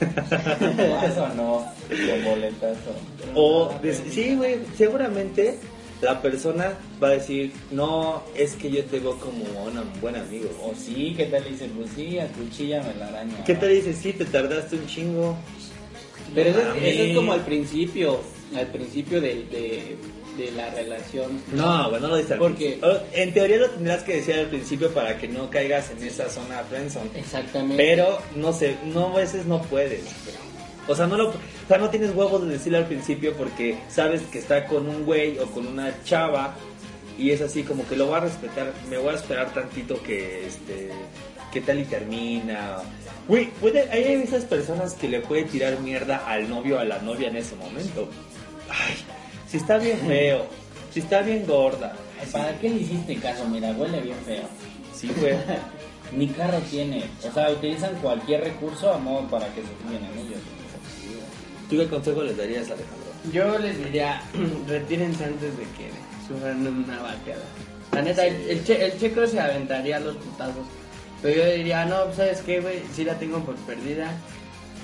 [0.00, 1.66] ¿Vas o no?
[1.88, 2.92] Con boletazo.
[3.34, 3.74] o
[4.10, 5.58] sí güey seguramente
[6.00, 10.48] la persona va a decir no es que yo te veo como un buen amigo
[10.62, 11.44] O sí, ¿qué tal?
[11.44, 13.44] Dice, pues sí, a cuchilla me la araña.
[13.44, 13.92] ¿qué te dice?
[13.92, 15.36] sí te tardaste un chingo
[16.34, 18.20] Pero eso es como al principio.
[18.56, 19.96] Al principio de, de,
[20.36, 21.40] de la relación.
[21.52, 22.78] No, bueno, no lo dice al Porque-.
[22.82, 26.28] Oh, En teoría lo tendrás que decir al principio para que no caigas en esa
[26.28, 27.10] zona friendzone.
[27.14, 27.76] Exactamente.
[27.76, 30.02] Pero, no sé, no, a veces no puedes.
[30.88, 31.34] O sea, no lo, o
[31.68, 35.38] sea, no tienes huevos de decirle al principio porque sabes que está con un güey
[35.38, 36.56] o con una chava
[37.16, 40.46] y es así como que lo voy a respetar, me voy a esperar tantito que,
[40.46, 40.90] este,
[41.52, 42.78] qué tal y termina.
[43.28, 46.98] Güey, puede, hay esas personas que le puede tirar mierda al novio o a la
[47.00, 48.08] novia en ese momento.
[48.70, 48.94] Ay,
[49.48, 50.46] si está bien feo,
[50.92, 51.94] si está bien gorda.
[52.20, 53.46] Ay, ¿Para qué le hiciste caso?
[53.48, 54.44] Mira, huele bien feo.
[54.94, 55.34] Sí, güey.
[56.16, 57.04] Ni carro tiene.
[57.28, 60.40] O sea, utilizan cualquier recurso a modo para que se fijen en ellos.
[61.68, 63.10] ¿Tú qué consejo les darías, Alejandro?
[63.32, 64.22] Yo les diría,
[64.66, 65.90] retírense antes de que
[66.26, 67.44] sufran una bateada.
[67.92, 70.66] La neta, el, el che- el checo se aventaría a los putazos.
[71.22, 72.80] Pero yo diría, no, pues, ¿sabes qué, güey?
[72.94, 74.10] Sí la tengo por perdida.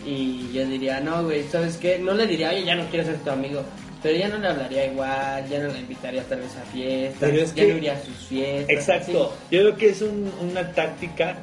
[0.07, 1.99] Y yo diría, no, güey, ¿sabes qué?
[1.99, 3.63] No le diría, oye, ya no quiero ser tu amigo.
[4.03, 7.55] Pero ya no le hablaría igual, ya no la invitaría tal vez a fiestas, ya
[7.55, 8.69] que- no iría a sus fiestas.
[8.69, 9.35] Exacto.
[9.51, 11.39] Yo creo que es un- una táctica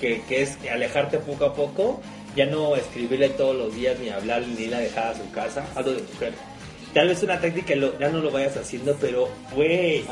[0.00, 2.00] que, que es alejarte poco a poco,
[2.34, 5.92] ya no escribirle todos los días ni hablar ni la dejar a su casa, hablo
[5.92, 6.32] de mujer.
[6.94, 10.02] Tal vez una táctica lo- ya no lo vayas haciendo, pero güey,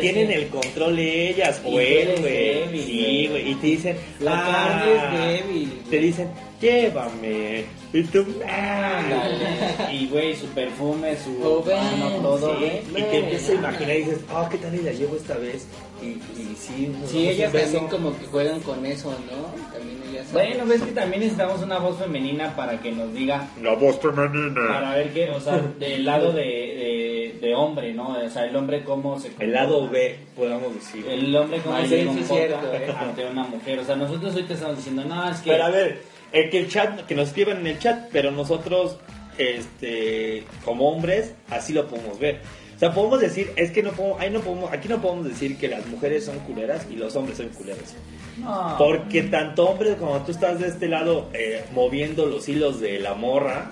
[0.00, 0.34] tienen ese.
[0.42, 2.82] el control de ellas, güey, güey.
[2.84, 3.50] Sí, güey.
[3.50, 4.94] y te dicen, La ah, carne
[5.36, 6.28] es débil, Te dicen,
[6.64, 7.64] llévame.
[7.92, 9.94] Y tú, ah, Ándale.
[9.94, 13.02] Y güey, su perfume, su Oh, mano, todo, Sí, güey.
[13.02, 15.66] y te empiezas a imaginar y dices, ah, ¿qué tal y la llevo esta vez?
[16.02, 16.06] Y,
[16.40, 19.72] y sí, Sí, ellas también como que juegan con eso, ¿no?
[19.72, 20.32] También ellas.
[20.32, 24.60] Bueno, ves que también necesitamos una voz femenina para que nos diga, La voz femenina.
[24.68, 28.08] para ver qué, o sea, del lado de, de, de hombre, ¿no?
[28.18, 31.06] O sea, el hombre cómo se El lado B, podamos decir.
[31.08, 32.94] El hombre cómo Ay, se sí, sí, comporta cierto, eh.
[32.98, 33.78] ante una mujer.
[33.78, 35.50] O sea, nosotros ahorita estamos diciendo, no, es que...
[35.50, 36.02] Pero a ver,
[36.34, 38.98] el que el chat, que nos escriban en el chat, pero nosotros,
[39.38, 42.40] este, como hombres, así lo podemos ver.
[42.76, 45.56] O sea, podemos decir, es que no podemos, ahí no podemos, aquí no podemos decir
[45.58, 47.94] que las mujeres son culeras y los hombres son culeros.
[48.36, 48.74] no.
[48.78, 53.14] Porque tanto hombres como tú estás de este lado eh, moviendo los hilos de la
[53.14, 53.70] morra,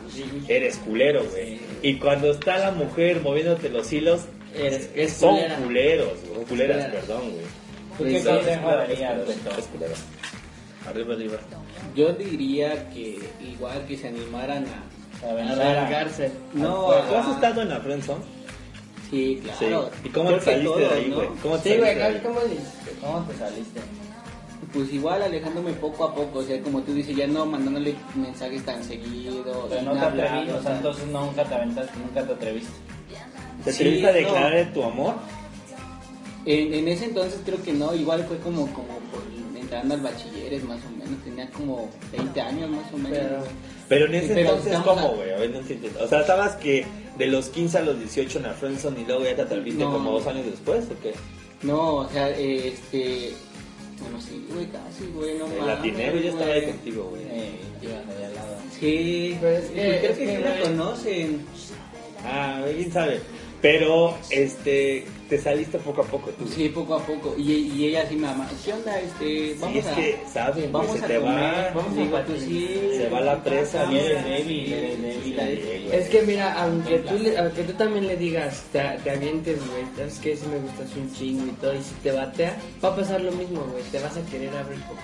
[0.49, 1.59] eres culero, güey.
[1.83, 4.21] Y cuando está la mujer moviéndote los hilos,
[4.55, 5.57] Eres- es son culera.
[5.57, 6.45] culeros, güey.
[6.47, 6.93] Culeras, Culera.
[7.01, 7.45] perdón, güey.
[7.99, 9.95] ¿Tú qué Es- es- es- es culero.
[10.89, 11.39] Arriba, arriba.
[11.95, 16.33] Yo diría que igual que se animaran a, a vengarse.
[16.55, 18.23] No, ¿tú has estado en la friendzone?
[19.11, 19.91] Sí, claro.
[20.03, 21.29] ¿Y cómo te saliste de ahí, güey?
[21.43, 22.41] ¿Cómo te sí, güey, ¿cómo,
[23.01, 23.81] ¿cómo te saliste?
[24.73, 28.65] Pues igual alejándome poco a poco, o sea, como tú dices, ya no mandándole mensajes
[28.65, 29.47] tan seguidos.
[29.69, 32.73] Pero no te atreviste, o sea, entonces nunca te aventaste, nunca te atreviste.
[33.65, 35.15] ¿Te atreviste a declarar tu amor?
[36.47, 39.23] En, en, ese entonces creo que no, igual fue como, como por
[39.73, 43.19] entrando al bachilleres más o menos, tenía como 20 años más o menos.
[43.19, 43.43] Pero,
[43.89, 45.31] pero en ese entonces, ¿cómo, güey?
[46.01, 46.85] O sea, ¿estabas que
[47.17, 50.13] de los 15 a los 18 en la friendzone y luego ya te atreviste como
[50.13, 51.15] dos años después o qué?
[51.63, 53.33] No, o sea, este...
[54.01, 57.23] Bueno, sí, güey, casi, güey, no El latinero ya estaba ahí contigo, güey.
[57.23, 58.57] Eh, al lado.
[58.79, 61.47] Sí, pero es que, creo que, sí la conocen.
[62.25, 63.21] Ah, quién sabe.
[63.63, 66.49] Pero, este, te saliste poco a poco tú.
[66.49, 67.37] Sí, poco a poco.
[67.39, 68.51] Y, y ella así me ama.
[68.65, 68.99] ¿Qué onda?
[68.99, 70.73] Este, vamos sí, es a, que, ¿sabes?
[70.73, 71.71] Vamos se a te comer, va.
[71.73, 73.89] Vamos a sí, Se va la presa.
[75.93, 80.07] Es que mira, aunque tú, le, aunque tú también le digas, te, te avientes, güey,
[80.09, 82.97] es que si me gustas un chingo y todo, y si te batea, va a
[82.97, 83.85] pasar lo mismo, güey.
[83.93, 85.01] Te vas a querer abrir poco.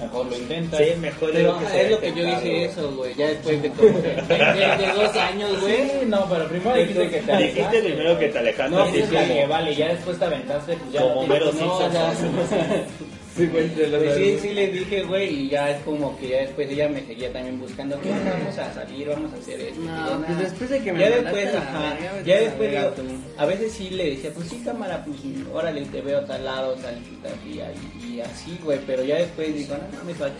[0.00, 0.78] Mejor lo intenta.
[0.78, 3.14] Sí, mejor pero es lo que yo hice eso, güey.
[3.14, 5.76] Ya después de como de, de, dos años, güey.
[5.76, 7.60] Sí, no, pero primero dijiste que te alejaste.
[7.60, 8.76] Dijiste primero que te alejaste.
[8.76, 11.02] No, sí, que vale, ya después te aventaste, pues ya.
[11.02, 11.78] Como mero no,
[13.36, 16.68] Sí, güey, pues sí, sí le dije, güey, y ya es como que ya después
[16.70, 19.80] ella me seguía también buscando, ¿qué Vamos a salir, vamos a hacer esto.
[19.80, 22.94] No, pues después de que me Ya después, ajá, ya después, yo,
[23.38, 25.18] a veces sí le decía, pues sí, cámara, pues
[25.50, 27.00] órale, te veo a tal lado, tal
[27.44, 30.30] día, y, y así, güey, pero ya después digo, no, no me está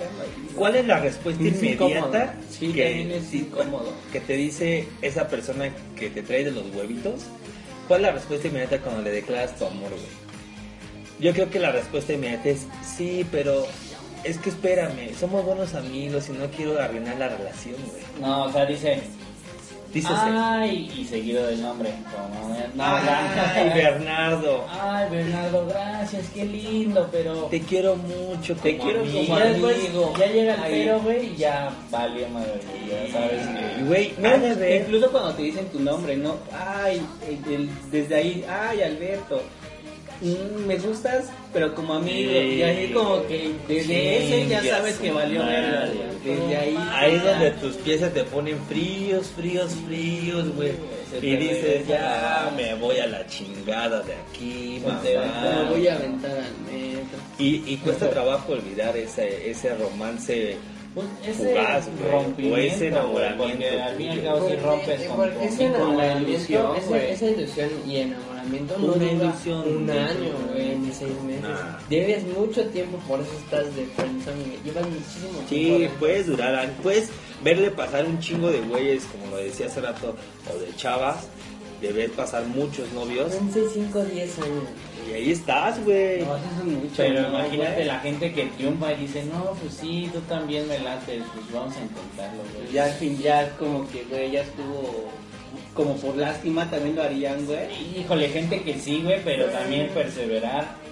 [0.54, 2.34] ¿Cuál es la respuesta inmediata?
[2.50, 3.92] Sí, que es incómodo.
[4.12, 7.22] Que te dice esa persona que te trae de los huevitos,
[7.88, 10.31] ¿cuál es la respuesta inmediata cuando le declaras tu amor, güey?
[11.22, 13.64] Yo creo que la respuesta inmediata es sí, pero
[14.24, 18.02] es que espérame, somos buenos amigos y no quiero arruinar la relación, güey.
[18.20, 19.00] No, o sea, dice.
[19.94, 21.90] Dice Ay, y seguido del nombre.
[22.10, 24.64] Como, no, ay, Bernardo.
[24.68, 27.44] Ay, Bernardo, gracias, qué lindo, pero.
[27.44, 29.26] Te quiero mucho, te quiero amigo.
[29.26, 30.14] como amigo.
[30.18, 32.58] Ya llega el pero, güey, y ya valió madre,
[32.88, 33.84] ya sabes que.
[33.84, 36.36] Güey, no, incluso cuando te dicen tu nombre, ¿no?
[36.52, 37.00] Ay,
[37.48, 39.42] el, desde ahí, ay, Alberto
[40.22, 42.30] Mm, me gustas, pero como amigo.
[42.30, 45.88] y ahí como que desde ese ya sabes que valió verga,
[46.24, 46.76] Desde ahí.
[46.92, 50.72] Ahí es donde tus piezas te ponen fríos, fríos, fríos, güey.
[51.20, 56.72] Y dices, ya me voy a la chingada de aquí, Me voy a aventar al
[56.72, 57.18] metro.
[57.38, 60.56] Y, y cuesta trabajo olvidar ese, ese romance
[60.94, 61.54] pues ese
[62.10, 63.44] rompimiento, o ese enamoramiento.
[63.44, 68.31] Porque al fin y al cabo si rompes con, ese enamoramiento, esa ilusión y enamoramiento
[68.44, 71.50] no dura ilusión, un año, güey, ni seis meses.
[71.88, 75.78] Debes mucho tiempo, por eso estás de friendzone, llevas muchísimo tiempo.
[75.78, 77.10] Sí, puedes durar, puedes
[77.42, 80.14] verle pasar un chingo de güeyes, como lo decía hace rato,
[80.52, 81.28] o de chavas,
[81.80, 83.32] de ver pasar muchos novios.
[83.52, 84.64] 6, 5, 10 años.
[85.08, 86.20] Y ahí estás, güey.
[86.20, 86.94] No, eso es mucho.
[86.96, 91.20] Pero imagínate la gente que triunfa y dice, no, pues sí, tú también me late,
[91.34, 92.72] pues vamos a intentarlo, güey.
[92.72, 95.10] Ya al fin, ya como que, güey, ya estuvo
[95.74, 97.98] como por lástima también lo harían, güey.
[97.98, 100.82] Híjole, gente que sí, güey, pero también perseverar.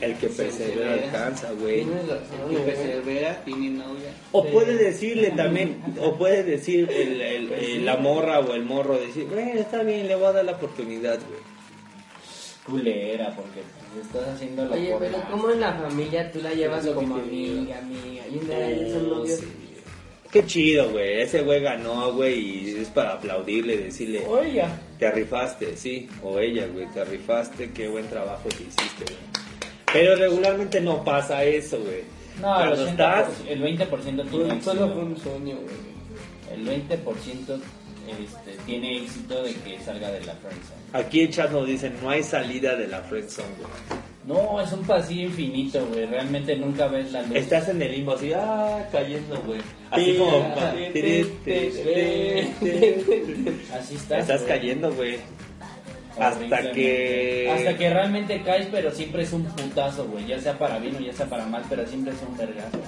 [0.00, 1.82] El que persevera alcanza, güey.
[1.82, 4.10] El que persevera tiene novia.
[4.32, 9.28] O puede decirle también, o puede decir el, el, la morra o el morro, decir,
[9.28, 11.52] güey, está bien, le voy a dar la oportunidad, güey
[12.64, 13.62] culera porque
[14.00, 18.24] estás haciendo la Oye, pero como en la familia tú la llevas como amiga, amiga,
[18.30, 19.40] y una de ellas son novios.
[20.32, 21.20] Qué chido, güey.
[21.20, 24.24] Ese güey ganó, güey, y es para aplaudirle, decirle.
[24.26, 24.80] O ella.
[24.98, 26.08] Te arrifaste, sí.
[26.22, 27.70] O ella, güey, te arrifaste.
[27.72, 29.18] Qué buen trabajo que hiciste, güey.
[29.92, 32.00] Pero regularmente no pasa eso, güey.
[32.40, 33.28] No, Cuando estás...
[33.46, 35.92] el 20% tiene Solo fue un sueño, güey.
[36.54, 37.60] El 20%
[38.08, 40.80] este, tiene éxito de que salga de la friendzone.
[40.94, 44.11] Aquí en chat nos dicen, no hay salida de la friendzone, güey.
[44.24, 46.06] No, es un pasillo infinito, güey.
[46.06, 47.36] Realmente nunca ves la luz.
[47.36, 49.60] Estás en el limbo así, ah, cayendo, güey.
[49.90, 50.36] Así como...
[53.74, 54.20] así estás.
[54.20, 55.18] Estás cayendo, güey.
[56.18, 57.50] Hasta que...
[57.50, 60.26] Hasta que realmente caes, pero siempre es un putazo, güey.
[60.26, 62.78] Ya sea para bien o ya sea para mal, pero siempre es un vergazo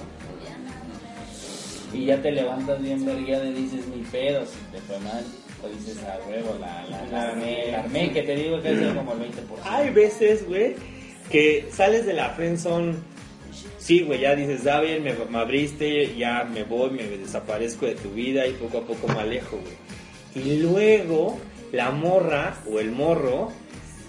[1.95, 5.23] y ya te levantas bien vergueado y dices, mi pedo, si te fue mal,
[5.63, 9.19] o dices, a huevo, la, la, la armé, que te digo que es como el
[9.19, 9.25] 20%.
[9.63, 10.75] Hay veces, güey,
[11.29, 12.95] que sales de la friendzone,
[13.77, 17.95] sí, güey, ya dices, da bien, me, me, abriste, ya me voy, me desaparezco de
[17.95, 20.45] tu vida y poco a poco me alejo, güey.
[20.45, 21.39] Y luego,
[21.71, 23.51] la morra o el morro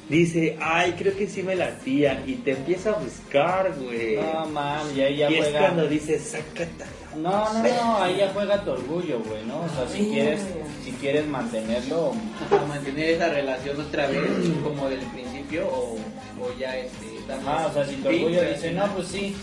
[0.09, 4.17] dice, ay, creo que sí me latía, y te empieza a buscar, güey.
[4.17, 5.59] No, man, y ahí ya y juega.
[5.59, 6.85] es cuando dices, sácate.
[7.17, 9.62] No, no, no, ahí ya juega tu orgullo, güey, ¿no?
[9.62, 10.43] O sea, si quieres,
[10.87, 12.12] si quieres mantenerlo,
[12.47, 14.22] Ajá, mantener esa relación otra vez
[14.62, 15.95] como del principio o,
[16.41, 19.37] o ya este ajá, o sea, si tu orgullo dice, no, pues sí,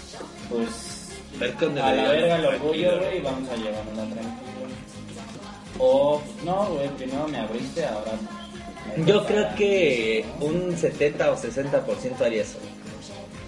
[0.50, 0.70] pues
[1.38, 4.32] Ver con a la verga el orgullo, güey, y vamos a llevarnos tranquilo.
[5.80, 8.12] O, no, güey, primero me abriste, ahora...
[8.96, 12.60] me Yo a- creo que un 70 o 60% haría eso.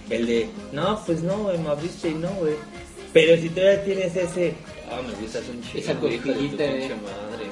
[0.10, 2.56] El de, no, pues no, güey, me abriste y no, güey.
[3.14, 4.56] Pero si todavía tienes ese,
[4.92, 7.46] ah, me gustas un chico, Esa hijo de tu cosquillita pinche madre.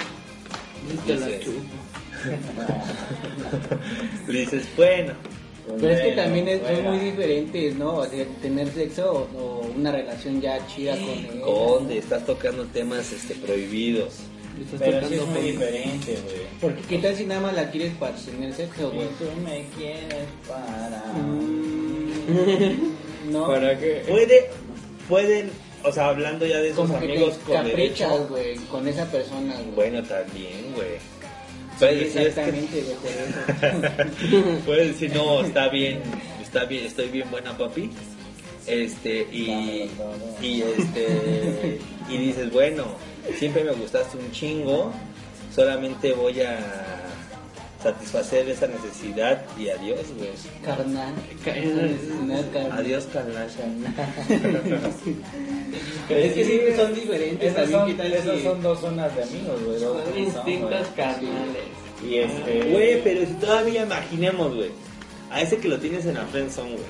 [1.06, 1.28] Te la
[4.28, 5.14] Dices- bueno,
[5.80, 7.96] Pero es que también es- son muy diferentes, ¿no?
[7.98, 11.42] O sea, tener sexo o, o una relación ya chida con él.
[11.46, 14.14] ¿dónde estás tocando temas este, prohibidos?
[14.62, 16.38] Estás Pero sí tocando es muy con- diferente, güey.
[16.62, 19.08] Porque qué tal si nada más la quieres para tener sexo, güey.
[19.20, 21.04] tú me quieres para...
[21.18, 22.94] Mm,
[23.32, 23.48] no.
[23.48, 24.04] ¿Para qué?
[24.08, 24.50] Puede,
[25.10, 25.50] pueden,
[25.84, 29.06] o sea, hablando ya de esos como que amigos te con caprichas, güey, con esa
[29.12, 29.72] persona, güey.
[29.76, 30.98] Bueno, también, güey.
[31.80, 34.60] Sí, que- exactamente, güey.
[34.66, 36.00] Puedes decir, no, está bien,
[36.42, 37.90] está bien, estoy bien buena, papi.
[38.66, 39.90] Este, y,
[40.42, 41.80] y este,
[42.10, 42.86] y dices, bueno,
[43.38, 44.94] siempre me gustaste un chingo,
[45.54, 46.60] solamente voy a
[47.84, 50.30] satisfacer esa necesidad y adiós, güey.
[50.64, 51.14] Carnal.
[51.44, 52.80] Carnal, carnal.
[52.80, 53.48] Adiós, carnal.
[56.08, 59.16] Pero es que sí son diferentes Esas son, ¿qué tal esas si- son dos zonas
[59.16, 59.80] de amigos, güey.
[59.80, 59.94] Son
[60.44, 60.84] güey.
[60.96, 61.64] carnales.
[62.08, 62.70] Y este...
[62.72, 64.72] Güey, pero si todavía imaginemos, güey,
[65.32, 66.84] a ese que lo tienes en la friendzone, güey,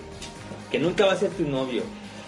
[0.71, 1.83] que nunca va a ser tu novio,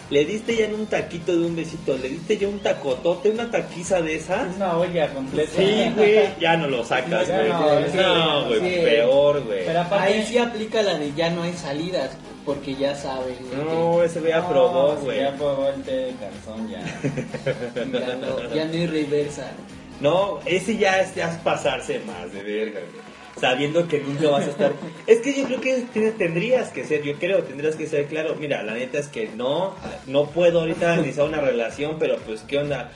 [0.10, 3.50] le diste ya en un taquito de un besito, le diste ya un tacotote, una
[3.50, 4.56] taquiza de esas.
[4.56, 5.52] Una olla completa.
[5.56, 7.50] Sí, güey, ya no lo sacas, güey.
[7.50, 8.82] no, sí, No, güey, sí.
[8.84, 9.66] peor, güey.
[9.66, 10.14] Pero aparte...
[10.14, 12.12] Ahí sí aplica la de ya no hay salidas,
[12.46, 13.38] porque ya sabes.
[13.42, 15.20] güey, No, ese güey ya No, güey.
[15.22, 16.82] Ya probó el té de calzón, ya.
[17.76, 19.52] ya no, ya no hay reversa.
[20.02, 23.15] No, ese ya es, ya es pasarse más de verga, güey.
[23.40, 24.72] Sabiendo que nunca vas a estar.
[25.08, 28.36] Es que yo creo que te- tendrías que ser, yo creo, tendrías que ser claro.
[28.40, 29.76] Mira, la neta es que no,
[30.08, 32.92] no puedo ahorita iniciar una relación, pero pues, ¿qué onda?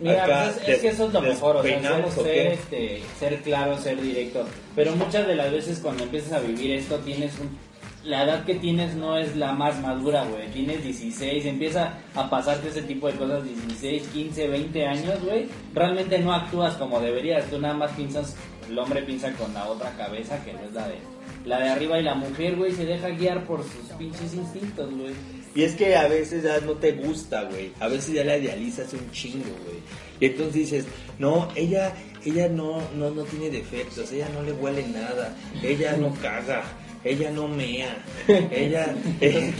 [0.00, 2.22] Mira, Acá pues es, es que eso es lo mejor, o sea, ser, despeinamos, ¿o
[2.22, 4.44] ser, este, ser claro, ser directo.
[4.76, 7.56] Pero muchas de las veces cuando empiezas a vivir esto, tienes un...
[8.04, 10.46] La edad que tienes no es la más madura, güey.
[10.52, 15.48] Tienes 16, empieza a pasarte ese tipo de cosas, 16, 15, 20 años, güey.
[15.74, 17.50] Realmente no actúas como deberías.
[17.50, 18.36] Tú nada más piensas,
[18.68, 20.98] el hombre piensa con la otra cabeza, que no es la de,
[21.44, 25.14] la de arriba, y la mujer, güey, se deja guiar por sus pinches instintos, güey.
[25.54, 27.72] Y es que a veces ya no te gusta, güey.
[27.80, 29.78] A veces ya la idealizas un chingo, güey.
[30.20, 30.84] Y entonces dices,
[31.18, 31.94] no, ella,
[32.24, 36.64] ella no, no, no tiene defectos, ella no le huele nada, ella no caga,
[37.04, 37.96] ella no mea,
[38.28, 39.52] ella, ella,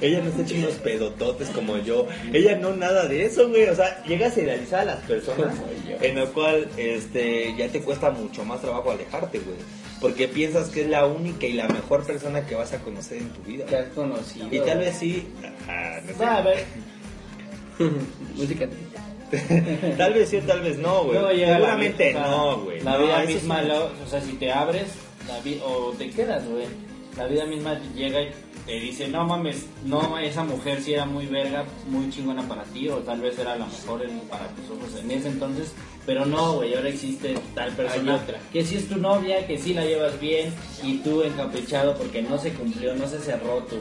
[0.00, 3.64] ella no se echa unos pedototes como yo, ella no nada de eso, güey.
[3.68, 5.54] O sea, llegas a idealizar a las personas
[6.00, 9.56] en lo cual este, ya te cuesta mucho más trabajo alejarte, güey.
[10.00, 13.30] Porque piensas que es la única y la mejor persona que vas a conocer en
[13.30, 13.64] tu vida.
[13.64, 14.48] Que has conocido.
[14.50, 15.26] Y tal vez sí.
[15.66, 16.18] ajá, no sé.
[16.24, 16.64] Va, a ver,
[18.36, 18.68] Música.
[19.96, 21.18] Tal vez sí, tal vez no, güey.
[21.42, 22.80] La Seguramente no, güey.
[22.82, 23.68] La No, vida misma, sí.
[23.68, 24.88] lo- o sea, si te abres,
[25.28, 26.66] la vi- o te quedas, güey.
[27.16, 28.30] La vida misma llega y
[28.66, 32.88] te dice, no mames, no, esa mujer sí era muy verga, muy chingona para ti,
[32.88, 35.72] o tal vez era la mejor en- para tus ojos en ese entonces,
[36.06, 38.40] pero no, güey, ahora existe tal persona otra.
[38.52, 40.52] que sí es tu novia, que sí la llevas bien,
[40.82, 43.76] y tú encaprichado porque no se cumplió, no se cerró tu,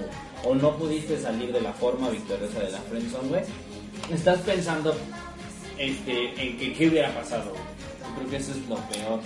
[0.48, 3.42] o no pudiste salir de la forma victoriosa de la friendzone, güey.
[4.14, 4.94] Estás pensando
[5.80, 7.54] este, en que qué hubiera pasado.
[7.56, 9.20] Yo creo que eso es lo peor.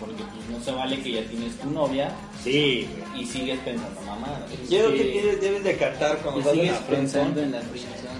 [0.00, 2.10] Porque pues, no se vale que ya tienes tu novia
[2.42, 2.86] Sí,
[3.16, 4.28] y sigues pensando, mamá.
[4.68, 7.62] Yo creo que tienes- debes de cantar cuando estás sigues pensando en la.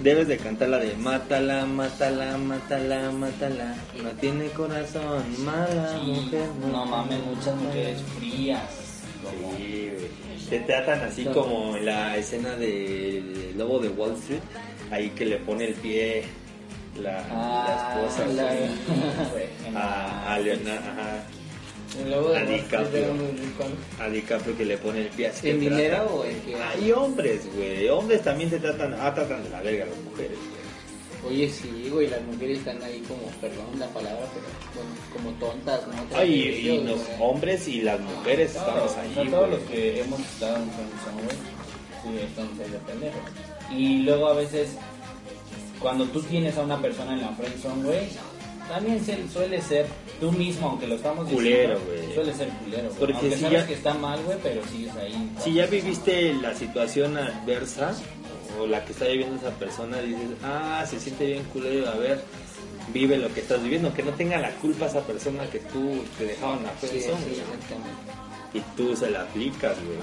[0.01, 3.75] Debes de cantar la de Mátala, mátala, mátala, mátala.
[4.03, 6.49] No tiene corazón, mala mujer.
[6.71, 8.61] No mames, muchas mujeres frías.
[9.23, 10.25] como- Sí, güey.
[10.49, 14.41] Te tratan así como en la escena de Lobo de Wall Street,
[14.91, 16.23] ahí que le pone el pie
[17.01, 18.23] la, Ah, la esposa
[19.75, 21.23] a, a Leonardo, ajá,
[22.35, 22.43] A
[23.99, 25.49] a DiCaprio que le pone el pie así.
[25.49, 26.55] ¿En trata- o en qué?
[26.55, 27.87] Hay hombres, güey.
[27.89, 30.65] Hombres también se tratan, ah, tratan de la verga las mujeres, güey.
[31.33, 35.87] Oye, sí, güey, las mujeres están ahí como, perdón la palabra, pero bueno, como tontas,
[35.87, 35.93] ¿no?
[36.17, 37.17] Ay, y, y los güey.
[37.19, 42.19] hombres y las mujeres estamos o sea, ahí, todos los que hemos estado en güey,
[42.19, 43.21] sí, estamos ahí de pendejos.
[43.71, 44.69] Y luego a veces,
[45.79, 48.07] cuando tú tienes a una persona en la friendzone, güey,
[48.67, 49.01] también
[49.31, 49.85] suele ser
[50.19, 51.79] tú mismo, aunque lo estamos diciendo.
[51.85, 52.13] güey.
[52.13, 52.99] Suele ser culero, güey.
[52.99, 55.31] Porque si sabes ya, que está mal, güey, pero sigues ahí.
[55.43, 57.93] Si ya viviste la situación adversa,
[58.59, 62.21] o la que está viviendo esa persona, dices, ah, se siente bien culero, a ver,
[62.93, 66.25] vive lo que estás viviendo, que no tenga la culpa esa persona que tú te
[66.25, 67.05] dejaban la sí,
[68.53, 69.97] y tú se la aplicas, güey.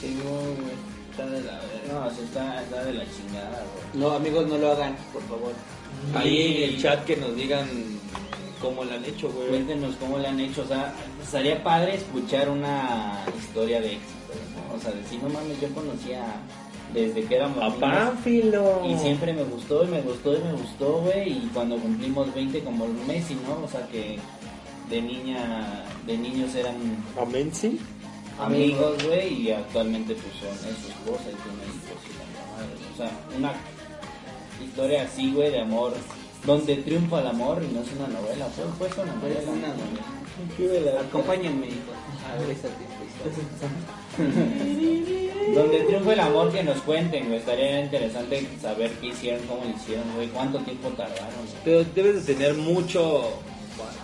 [0.00, 0.30] Sí, no,
[0.62, 0.90] güey.
[1.10, 1.60] Está de la
[1.92, 4.02] No, está, está de la chingada, güey.
[4.02, 5.52] No, amigos, no lo hagan, por favor.
[6.14, 7.68] Ahí en el chat que nos digan
[8.60, 9.48] cómo lo han hecho, güey.
[9.48, 10.62] Cuéntenos cómo lo han hecho.
[10.62, 10.92] O sea,
[11.28, 14.34] sería padre escuchar una historia de éxito,
[14.68, 14.76] ¿no?
[14.76, 16.24] O sea, decir, no mames, yo conocía
[16.92, 18.82] desde que éramos a Pánfilo.
[18.88, 21.32] Y siempre me gustó y me gustó y me gustó, güey.
[21.32, 23.64] Y cuando cumplimos 20 como Messi, ¿no?
[23.64, 24.18] O sea que
[24.88, 26.74] de niña, de niños eran...
[27.20, 27.78] ¿A Messi?
[28.40, 32.24] Amigos, güey, y actualmente pues son su esposa y tienen hijos y la
[32.56, 32.74] madre.
[32.94, 33.52] O sea, una
[34.64, 35.92] historia así, güey, de amor,
[36.46, 39.40] donde triunfa el amor y no es una novela, fue, fue una novela.
[39.40, 41.00] Es una novela.
[41.00, 41.92] Acompáñenme, hijo,
[42.26, 42.68] a ver esa
[45.54, 47.38] Donde triunfa el amor que nos cuenten, güey.
[47.38, 50.28] Estaría interesante saber qué hicieron, cómo lo hicieron, güey.
[50.28, 51.26] Cuánto tiempo tardaron.
[51.64, 53.32] Pero debes de tener mucho.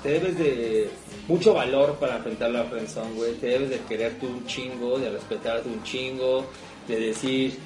[0.03, 0.91] Te debes de.
[1.29, 3.35] Mucho valor para enfrentar la friendzone, güey.
[3.35, 6.47] Te debes de quererte un chingo, de respetarte un chingo,
[6.87, 7.59] de decir,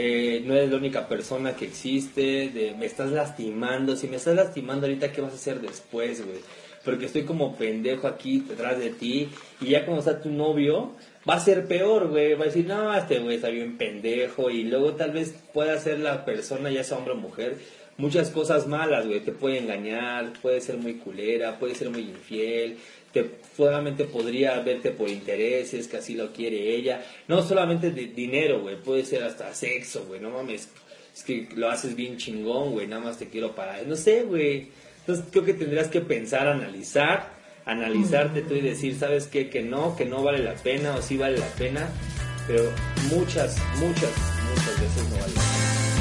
[0.00, 4.36] eh, no eres la única persona que existe, de me estás lastimando, si me estás
[4.36, 6.38] lastimando ahorita, ¿qué vas a hacer después, güey?
[6.84, 9.28] Porque estoy como pendejo aquí detrás de ti
[9.60, 10.92] y ya cuando está tu novio,
[11.28, 14.62] va a ser peor, güey, va a decir, no, este güey está bien pendejo y
[14.62, 17.56] luego tal vez pueda ser la persona, ya sea hombre o mujer,
[17.96, 22.78] muchas cosas malas, güey, te puede engañar, puede ser muy culera, puede ser muy infiel,
[23.22, 27.04] te solamente podría verte por intereses, que así lo quiere ella.
[27.26, 30.68] No solamente de dinero, güey, puede ser hasta sexo, güey, no mames.
[31.14, 33.82] Es que lo haces bien chingón, güey, nada más te quiero para...
[33.82, 34.68] No sé, güey.
[35.00, 37.30] Entonces creo que tendrías que pensar, analizar,
[37.64, 39.50] analizarte tú y decir, ¿sabes qué?
[39.50, 41.88] Que no, que no vale la pena o sí vale la pena.
[42.46, 42.70] Pero
[43.10, 44.12] muchas, muchas,
[44.48, 45.97] muchas veces no vale la pena.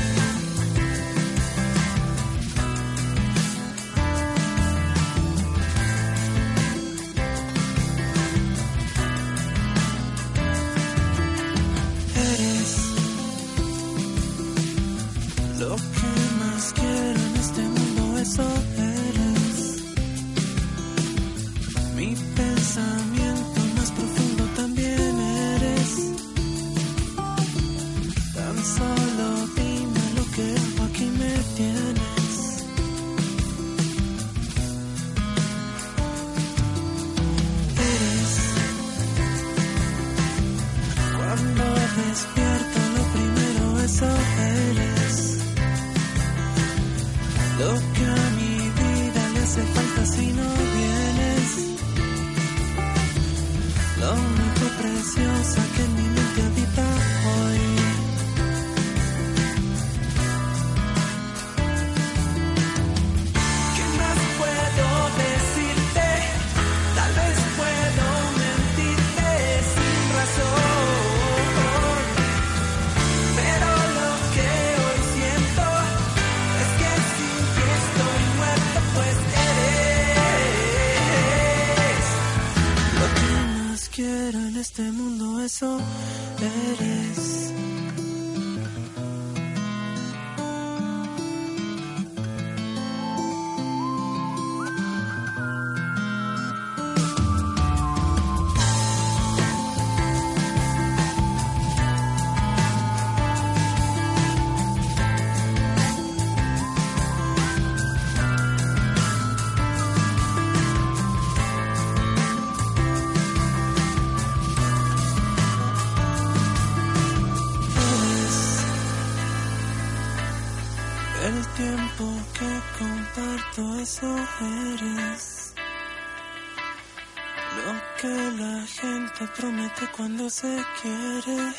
[129.37, 131.53] Promete cuando se quiere.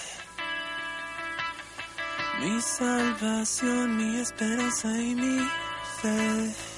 [2.40, 5.38] Mi salvación, mi esperanza y mi
[6.01, 6.78] fe.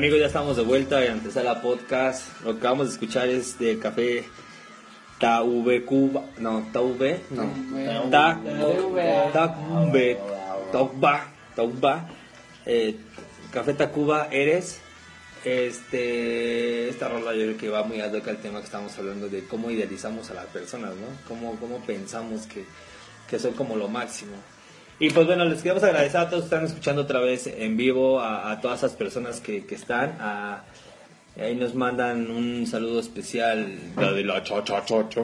[0.00, 2.40] Amigos, ya estamos de vuelta en Antesala Podcast.
[2.42, 4.24] Lo que acabamos de escuchar es de Café
[5.18, 6.24] TAV Cuba.
[6.38, 7.18] No, TAV.
[7.28, 8.10] No.
[8.10, 8.40] Ta-
[9.30, 10.16] TAV.
[10.72, 11.26] Tauba.
[11.54, 12.08] Tauba.
[13.52, 14.80] Café Tacuba Eres.
[15.44, 19.28] Este, esta rola yo creo que va muy ad hoc al tema que estamos hablando
[19.28, 21.08] de cómo idealizamos a las personas, ¿no?
[21.28, 22.64] Cómo, cómo pensamos que,
[23.28, 24.32] que son como lo máximo.
[25.00, 28.20] Y pues bueno, les queremos agradecer a todos que están escuchando otra vez en vivo,
[28.20, 30.16] a, a todas esas personas que, que están.
[30.20, 30.62] A,
[31.40, 35.22] ahí nos mandan un saludo especial, la de la cha cha cha cha,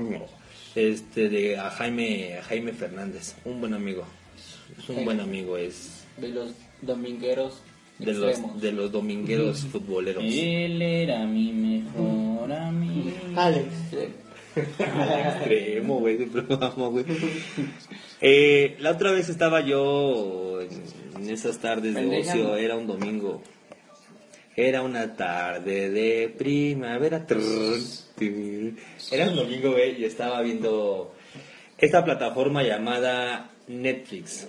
[0.75, 4.05] este, de a Jaime, a Jaime Fernández, un buen amigo.
[4.79, 7.61] Es un buen amigo, es De los domingueros
[7.99, 8.53] de extremos.
[8.55, 10.25] los, de los domingueros futboleros.
[10.25, 13.11] Él era mi mejor amigo.
[13.37, 13.67] Alex.
[14.79, 17.05] Al extremo, güey, de programa, güey.
[18.21, 23.43] Eh, la otra vez estaba yo en, esas tardes de ocio, era un domingo.
[24.55, 27.27] Era una tarde de primavera.
[29.11, 31.15] Era un domingo, güey, y estaba viendo
[31.77, 34.47] esta plataforma llamada Netflix.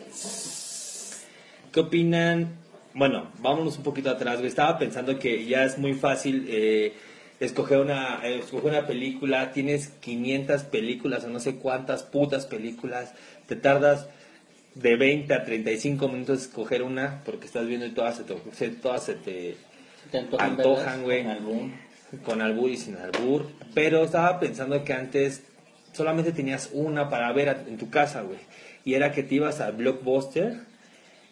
[1.73, 2.55] ¿Qué opinan?
[2.93, 4.37] Bueno, vámonos un poquito atrás.
[4.37, 4.47] güey.
[4.47, 6.93] Estaba pensando que ya es muy fácil eh,
[7.39, 9.51] escoger, una, escoger una película.
[9.51, 13.13] Tienes 500 películas o no sé cuántas putas películas.
[13.47, 14.07] Te tardas
[14.75, 18.35] de 20 a 35 minutos escoger una porque estás viendo y todas se te,
[18.69, 19.57] todas se te
[20.11, 21.23] Te antojan, güey.
[21.23, 21.71] Con albur.
[22.23, 23.47] Con albur y sin albur.
[23.73, 25.43] Pero estaba pensando que antes
[25.93, 28.39] solamente tenías una para ver en tu casa, güey.
[28.85, 30.61] Y era que te ibas al Blockbuster,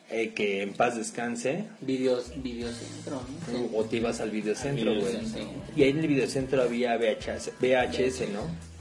[0.10, 3.16] eh, que en paz descanse, Videos, videocentro,
[3.52, 3.58] ¿no?
[3.58, 3.70] Sí.
[3.74, 4.98] o te ibas al videocentro, güey.
[4.98, 5.42] videocentro.
[5.76, 8.76] Y ahí en el videocentro había VHS, VHS, ¿no?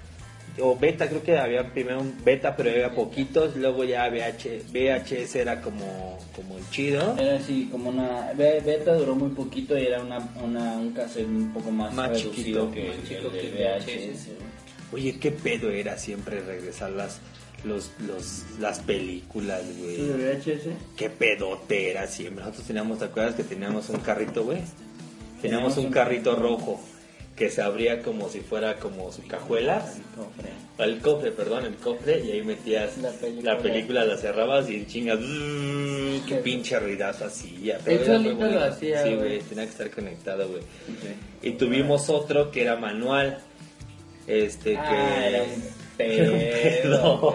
[0.61, 3.57] O beta, creo que había primero un beta, pero había poquitos.
[3.57, 7.17] Luego ya VH, VHS era como, como el chido.
[7.19, 8.33] Era así, como una.
[8.37, 12.11] Be- Beta duró muy poquito y era una, una, un cassette un poco más, Más
[12.11, 14.29] reducido chiquito, que, más que chico el que el VHS.
[14.93, 17.19] Oye, qué pedo era siempre regresar las,
[17.65, 19.97] los, los, las películas, güey.
[20.97, 22.45] Qué pedote era siempre.
[22.45, 24.59] Nosotros teníamos, ¿te acuerdas que teníamos un carrito, güey?
[25.43, 26.81] Teníamos un carrito rojo
[27.37, 29.81] que se abría como si fuera como su cajuela.
[30.15, 30.51] Cofre.
[30.79, 33.59] El cofre, perdón, el cofre, y ahí metías La la película.
[33.59, 36.27] película, la cerrabas y en chingas, ¡zzzz!
[36.29, 37.79] qué pinche ruidazo hacía.
[37.87, 39.41] muy solito lo hacía, Sí, güey.
[39.41, 40.63] tenía que estar conectado, güey.
[41.43, 43.39] Y tuvimos otro que era manual,
[44.27, 45.29] este Ah, que...
[45.29, 45.45] era
[45.97, 47.35] pedo.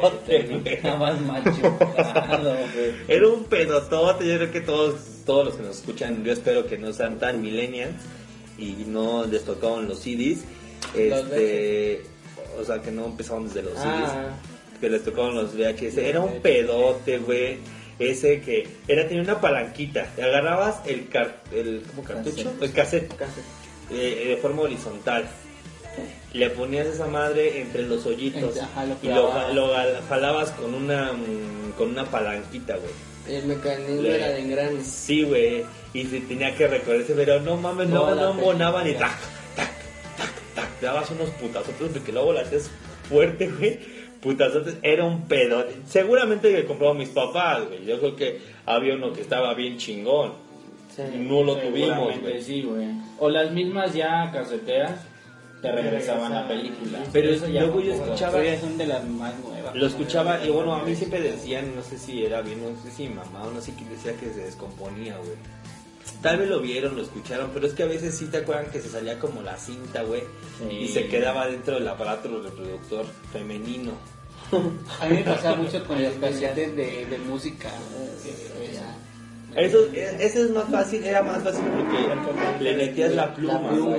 [0.65, 2.93] Estabas machucado, güey.
[3.07, 4.95] Era un pedotote, yo creo que todos,
[5.25, 7.95] todos los que nos escuchan, yo espero que no sean tan millennials
[8.57, 10.43] y no les tocaban los CDs,
[10.95, 12.01] este,
[12.59, 14.29] o sea que no empezaron desde los CDs, Ah,
[14.81, 17.57] que les tocaban los VHS, era un pedote, güey,
[17.99, 23.13] ese que era tenía una palanquita, te agarrabas el car, el ¿cómo cartucho, el cassette,
[23.91, 25.25] eh, de forma horizontal.
[26.33, 29.31] Le ponías esa madre entre los hoyitos Ajá, lo y lo,
[30.07, 33.35] jalabas con una mm, con una palanquita, güey.
[33.37, 34.85] el mecanismo Le- era de engranes.
[34.85, 35.63] Sí, güey.
[35.93, 39.07] Y se tenía que recorrerse, pero no mames, luego no embonaban y película.
[39.55, 40.79] tac, tac, tac, tac.
[40.79, 42.69] Te dabas unos putazotes porque luego la hacías
[43.07, 43.79] fuerte, güey.
[44.21, 45.65] Putazotes, era un pedo.
[45.87, 47.85] Seguramente que compró mis papás, güey.
[47.85, 50.33] Yo creo que había uno que estaba bien chingón.
[50.95, 51.01] Sí.
[51.17, 52.41] No lo tuvimos, Seguramente güey.
[52.43, 52.87] Sí, güey.
[53.17, 54.99] O las mismas ya caseteras
[55.61, 56.99] te regresaban la película.
[57.11, 59.75] Pero eso ya luego yo escuchaba- son de las más nuevas.
[59.75, 62.91] Lo escuchaba y bueno, a mí siempre decían, no sé si era bien, no sé
[62.91, 65.37] si mi mamá o no sé quién decía que se descomponía, güey.
[66.21, 68.81] Tal vez lo vieron, lo escucharon, pero es que a veces sí te acuerdan que
[68.81, 70.23] se salía como la cinta, güey,
[70.57, 70.75] Sí.
[70.75, 73.91] y se quedaba dentro del aparato reproductor femenino.
[74.99, 77.69] A mí me pasaba mucho con los casetes de, de música.
[79.55, 83.69] Eso, e- eso es más fácil, era más fácil porque le metías la pluma, La
[83.69, 83.97] pluma.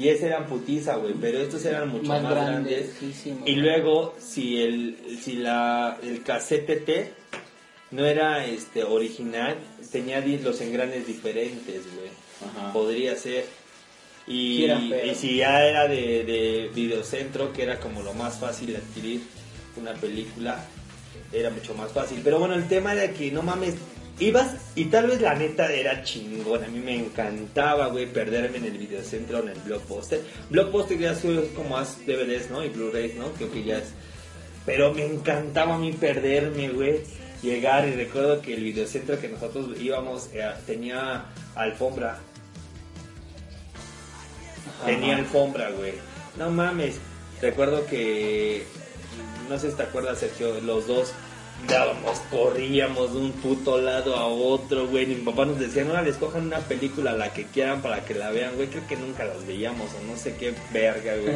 [0.00, 2.96] Y ese eran putiza, güey, pero estos eran mucho más, Más grandes.
[3.44, 7.12] y luego, si el, si la, el casete T
[7.90, 9.56] no era este original,
[9.92, 12.08] tenía los engranes diferentes, güey.
[12.48, 12.72] Ajá.
[12.72, 13.44] Podría ser.
[14.26, 14.66] Y
[15.14, 19.20] si ya era de, de videocentro, que era como lo más fácil de adquirir
[19.76, 20.64] una película,
[21.30, 22.22] era mucho más fácil.
[22.24, 23.74] Pero bueno, el tema era que no mames,
[24.20, 26.62] ibas y tal vez la neta era chingón.
[26.62, 30.20] A mí me encantaba, güey, perderme en el videocentro en el blockbuster.
[30.50, 31.20] Blockbuster ya es
[31.56, 32.64] como más DVDs, ¿no?
[32.64, 33.32] Y Blu-rays, ¿no?
[33.32, 33.92] Creo que ya es.
[34.66, 37.00] Pero me encantaba a mí perderme, güey.
[37.42, 42.18] Llegar y recuerdo que el videocentro que nosotros íbamos eh, tenía alfombra.
[44.84, 45.94] Tenía alfombra, güey.
[46.38, 46.98] No mames.
[47.40, 48.64] Recuerdo que,
[49.48, 51.14] no sé si te acuerdas, Sergio, los dos
[51.68, 55.06] dábamos, corríamos de un puto lado a otro, güey.
[55.06, 58.30] Mi papá nos decía, no, les cojan una película, la que quieran, para que la
[58.30, 58.68] vean, güey.
[58.68, 61.34] Creo que nunca las veíamos, o no sé qué verga, güey.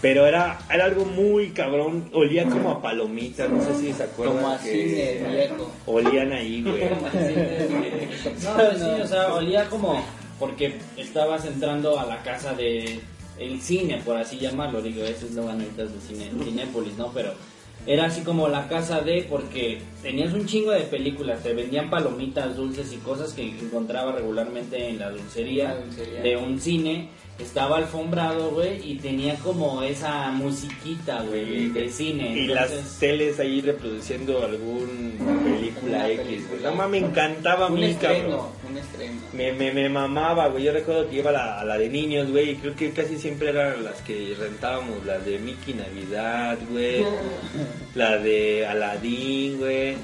[0.00, 4.36] Pero era, era algo muy cabrón, olía como a palomitas, no sé si se acuerdan.
[4.36, 5.70] Como así de viejo.
[5.86, 6.84] Olían ahí, güey.
[8.44, 10.04] no, pues sí, o sea, olía como
[10.38, 13.00] porque estabas entrando a la casa de
[13.38, 17.10] el cine, por así llamarlo, digo, eso es lo bonito de cine, Cinépolis, ¿no?
[17.12, 17.32] Pero
[17.86, 22.56] era así como la casa de, porque tenías un chingo de películas, te vendían palomitas,
[22.56, 25.76] dulces y cosas que encontraba regularmente en la dulcería,
[26.22, 27.08] de un cine
[27.38, 32.36] estaba alfombrado, güey, y tenía como esa musiquita, güey, de cine.
[32.36, 32.70] Y las
[33.00, 36.62] teles ahí reproduciendo alguna película X, güey.
[36.62, 38.46] No me encantaba a mí, cabrón.
[38.68, 39.20] Un estreno.
[39.32, 40.64] Me, me, me mamaba, güey.
[40.64, 43.82] Yo recuerdo que iba a la, de niños, güey, y creo que casi siempre eran
[43.84, 47.04] las que rentábamos, las de Mickey Navidad, güey.
[47.94, 49.96] la de Aladdin, güey.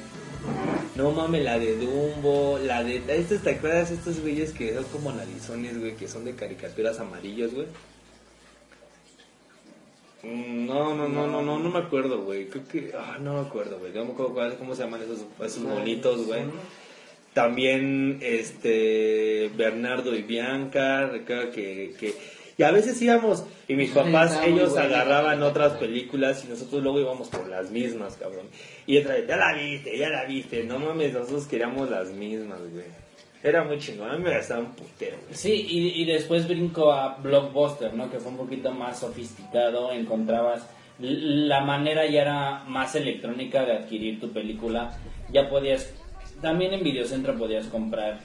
[0.96, 3.02] No mames, la de Dumbo, la de...
[3.08, 3.90] ¿Estos te acuerdas?
[3.90, 7.66] Estos güeyes que son como narizones, güey, que son de caricaturas amarillos, güey.
[10.22, 12.48] Mm, no, no, no, no, no, no me acuerdo, güey.
[12.48, 12.92] Creo que...
[12.94, 13.92] Ah, no me acuerdo, güey.
[13.92, 16.42] No me acuerdo cómo se llaman esos, esos bonitos, güey.
[17.32, 19.50] También, este...
[19.56, 21.94] Bernardo y Bianca, recuerdo que...
[21.98, 27.00] que y a veces íbamos, y mis papás, ellos agarraban otras películas y nosotros luego
[27.00, 28.48] íbamos por las mismas, cabrón.
[28.86, 30.64] Y otra vez, ya la viste, ya la viste.
[30.64, 32.84] No mames, nosotros queríamos las mismas, güey.
[33.42, 35.16] Era muy chingón, a mí me gastaba un putero.
[35.30, 38.10] Sí, y, y después brinco a Blockbuster, ¿no?
[38.10, 40.68] Que fue un poquito más sofisticado, encontrabas...
[40.98, 44.98] La manera ya era más electrónica de adquirir tu película.
[45.32, 45.94] Ya podías...
[46.42, 48.20] También en Videocentro podías comprar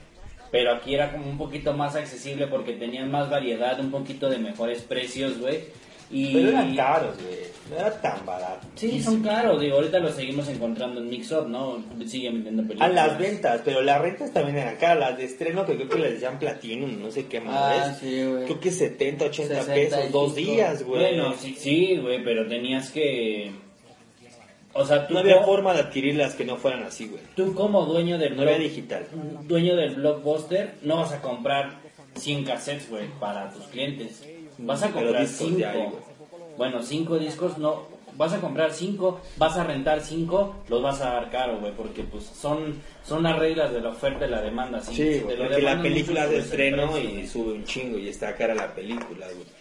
[0.50, 4.38] pero aquí era como un poquito más accesible porque tenían más variedad, un poquito de
[4.38, 5.64] mejores precios, güey.
[6.08, 6.32] Y...
[6.34, 7.56] Pero eran caros, güey.
[7.68, 8.66] No era tan barato.
[8.76, 9.60] Sí, son caros.
[9.60, 11.82] Digo, ahorita los seguimos encontrando en Mixup, ¿no?
[12.06, 12.90] Siguen vendiendo películas.
[12.90, 15.00] A las ventas, pero las rentas también eran caras.
[15.00, 17.54] Las de estreno, que creo que les decían Platinum, no sé qué más.
[17.56, 18.44] Ah, sí, güey.
[18.44, 21.00] Creo que 70, 80 pesos, dos días, güey.
[21.00, 23.50] Bueno, sí, sí, güey, pero tenías que
[24.76, 27.22] o sea, tú no había forma de adquirirlas que no fueran así, güey.
[27.34, 29.06] Tú como dueño del no digital.
[29.44, 31.80] Dueño del blockbuster, no vas a comprar
[32.14, 34.24] 100 cassettes, güey, para tus clientes.
[34.58, 35.66] Vas a comprar 5.
[36.56, 41.10] Bueno, 5 discos no vas a comprar 5, vas a rentar 5, los vas a
[41.10, 44.80] dar caro, güey, porque pues son son las reglas de la oferta y la demanda,
[44.80, 48.74] sí, sí porque la película de estreno y sube un chingo y está cara la
[48.74, 49.55] película, güey.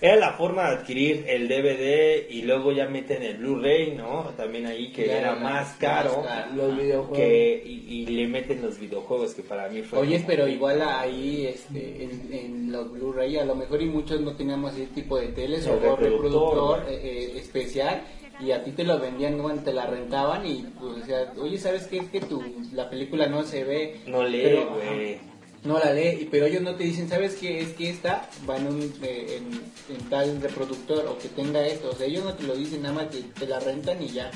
[0.00, 4.30] Era la forma de adquirir el DVD y luego ya meten el Blu-ray, ¿no?
[4.36, 6.24] También ahí que era más caro,
[6.54, 7.18] los videojuegos.
[7.18, 9.98] Que, y, le meten los videojuegos que para mí fue...
[9.98, 14.74] Oye, pero igual ahí este, en, los Blu-ray a lo mejor y muchos no teníamos
[14.74, 18.02] ese tipo de teles o reproductor, eh, eh, especial
[18.40, 21.58] y a ti te lo vendían cuando te la rentaban y pues o sea, oye,
[21.58, 22.06] ¿sabes qué?
[22.06, 22.40] Que tu,
[22.72, 23.96] la película no se ve.
[24.06, 27.60] No lee, güey no la lee, pero ellos no te dicen, ¿sabes qué?
[27.60, 29.40] Es que esta va en, un, eh,
[29.88, 31.90] en, tal reproductor o que tenga esto.
[31.90, 34.30] O sea, ellos no te lo dicen, nada más que te la rentan y ya.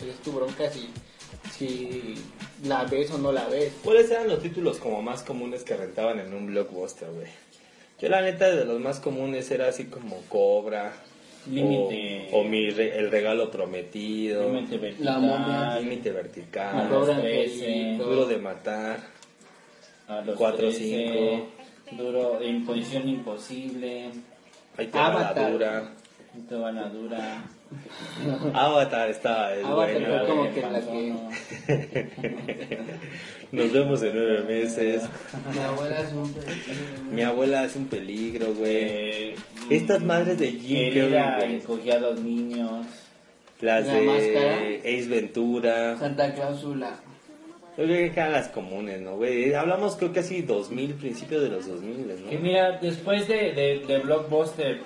[0.00, 0.88] Es tu bronca si,
[1.50, 2.14] si
[2.64, 3.72] la ves o no la ves.
[3.82, 7.26] ¿Cuáles eran los títulos como más comunes que rentaban en un blockbuster, güey?
[8.00, 10.92] Yo la neta de los más comunes era así como Cobra.
[11.50, 12.28] Límite.
[12.32, 14.52] O, mi el regalo prometido.
[14.52, 15.82] Límite vertical.
[15.82, 16.88] Límite vertical.
[17.98, 19.17] Duro de matar
[20.08, 21.48] a los 4 5
[21.96, 24.10] duro en posición imposible.
[24.76, 25.52] Ahí te Avatar.
[25.52, 25.92] dura
[26.34, 27.44] ahí te va la dura
[28.54, 31.14] Avatar está es Avatar bueno, como que la que
[33.52, 35.02] nos vemos en nueve meses.
[35.52, 37.02] Mi abuela es un peligro.
[37.12, 38.76] Mi abuela es un peligro güey.
[38.76, 39.34] Eh,
[39.70, 42.86] estas madres de Jim Carrey cogía a los niños.
[43.60, 44.56] Las la de máscara.
[44.80, 45.96] Ace Ventura.
[45.98, 46.98] Santa Cláusula
[47.78, 49.54] yo creo que eran las comunes, ¿no, güey?
[49.54, 52.30] Hablamos creo que así 2000, principios de los 2000, ¿no?
[52.30, 54.80] Que mira, después de, de, de Blockbuster,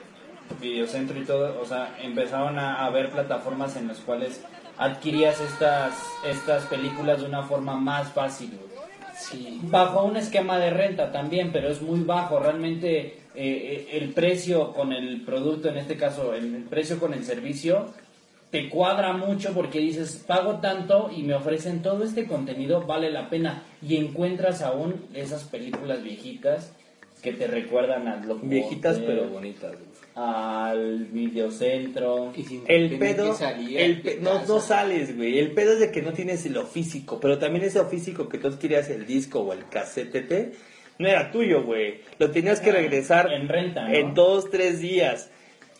[0.61, 4.43] Videocentro y todo, o sea, empezaron a haber plataformas en las cuales
[4.77, 5.95] adquirías estas,
[6.27, 8.51] estas películas de una forma más fácil,
[9.19, 9.61] Sí.
[9.65, 12.41] Bajo un esquema de renta también, pero es muy bajo.
[12.41, 17.25] Realmente eh, eh, el precio con el producto, en este caso el precio con el
[17.25, 17.93] servicio,
[18.53, 23.31] te cuadra mucho porque dices, pago tanto y me ofrecen todo este contenido, vale la
[23.31, 23.65] pena.
[23.81, 26.75] Y encuentras aún esas películas viejitas
[27.23, 29.73] que te recuerdan a lo Viejitas pero bonitas.
[30.15, 32.35] Al videocentro.
[32.69, 33.35] el pedo,
[33.75, 35.39] el no, no sales, güey.
[35.39, 38.59] El pedo es de que no tienes lo físico, pero también ese físico que tú
[38.59, 40.53] querías el disco o el cassette,
[40.99, 42.03] no era tuyo, güey.
[42.19, 45.31] Lo tenías que ah, regresar en renta, en dos, tres días.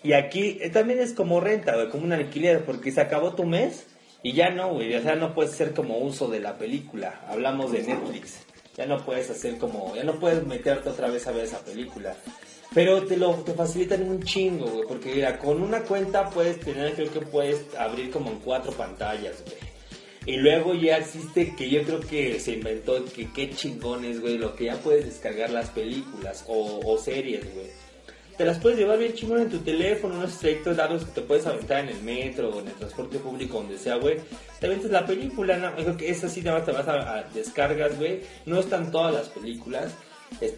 [0.03, 3.45] Y aquí eh, también es como renta, güey, como un alquiler, porque se acabó tu
[3.45, 3.87] mes
[4.23, 7.25] Y ya no, güey, o sea, no puedes ser como uso de la película.
[7.29, 8.41] Hablamos de Netflix.
[8.77, 12.17] Ya no puedes hacer como, ya no puedes meterte otra vez a ver esa película.
[12.75, 16.95] Pero te lo te facilitan un chingo, güey, porque mira, con una cuenta puedes tener,
[16.95, 19.73] creo que puedes abrir como en cuatro pantallas, güey.
[20.25, 24.55] Y luego ya existe que yo creo que se inventó que qué chingones, güey, lo
[24.55, 27.67] que ya puedes descargar las películas o, o series, güey.
[28.37, 31.47] Te las puedes llevar bien chingón en tu teléfono, unos trayectos largos que te puedes
[31.47, 34.17] aventar en el metro o en el transporte público, donde sea, güey.
[34.59, 37.99] Te aventas la película, no, creo que esa sí nada más te vas a, descargas,
[37.99, 38.21] güey.
[38.47, 39.93] No están todas las películas,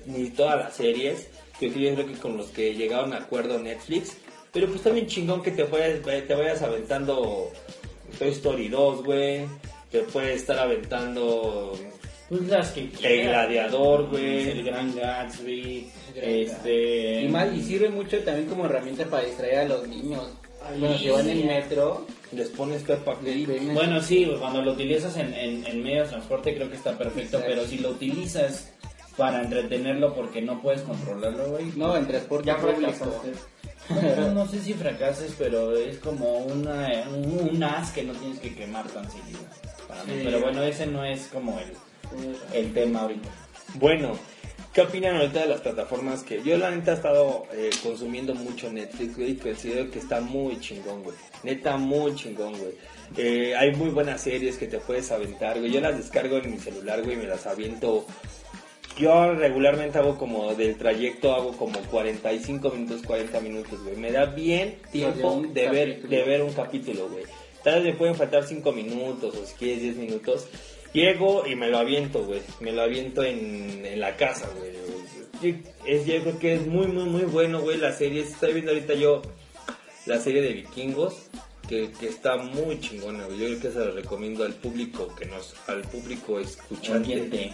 [0.07, 4.17] ni todas las series, que yo creo que con los que llegaron a acuerdo Netflix.
[4.53, 7.51] Pero pues también chingón que te vayas, te vayas aventando
[8.19, 9.47] Toy Story 2, güey.
[9.91, 11.77] Te puedes estar aventando
[12.29, 13.29] Pues las que El.
[13.29, 14.51] Gladiador, güey.
[14.51, 15.89] El Gran Gatsby.
[16.15, 17.23] Este.
[17.23, 20.23] Y más, y sirve mucho también como herramienta para distraer a los niños.
[20.79, 23.19] Bueno, si van en el metro, Les pones Peppa
[23.75, 26.97] Bueno, sí, pues, cuando lo utilizas en, en, en medio de transporte creo que está
[26.97, 27.47] perfecto, Exacto.
[27.49, 28.73] pero si lo utilizas
[29.17, 31.67] para entretenerlo porque no puedes controlarlo, güey.
[31.77, 33.33] no, en transporte Ya fracasaste.
[33.91, 38.39] Bueno, no sé si fracases, pero es como una, un, un as que no tienes
[38.41, 39.41] que quemar tan seguido.
[39.87, 40.13] para mí.
[40.15, 40.21] Sí.
[40.25, 41.67] Pero bueno, ese no es como el,
[42.53, 43.29] el tema ahorita.
[43.75, 44.19] Bueno,
[44.73, 48.73] ¿qué opinan ahorita de las plataformas que yo la neta he estado eh, consumiendo mucho
[48.73, 51.17] Netflix, güey, y considero que está muy chingón, güey.
[51.43, 52.73] Neta, muy chingón, güey.
[53.17, 55.71] Eh, hay muy buenas series que te puedes aventar, güey.
[55.71, 58.07] Yo las descargo en mi celular, güey, y me las aviento.
[58.97, 63.97] Yo regularmente hago como del trayecto, hago como 45 minutos, 40 minutos, güey.
[63.97, 66.17] Me da bien tiempo un de ver, capítulo.
[66.17, 67.25] de ver un capítulo, güey.
[67.65, 70.47] Tal vez me pueden faltar 5 minutos o si quieres 10 minutos.
[70.95, 72.41] Llego y me lo aviento, güey.
[72.61, 74.73] Me lo aviento en, en la casa, güey.
[75.85, 77.79] Es, yo creo que es muy, muy, muy bueno, güey.
[77.79, 79.21] La serie, estoy viendo ahorita yo
[80.07, 81.29] la serie de vikingos.
[81.69, 83.39] Que, que está muy chingona, güey.
[83.39, 87.53] Yo creo que se lo recomiendo al público que nos, al público escuchante.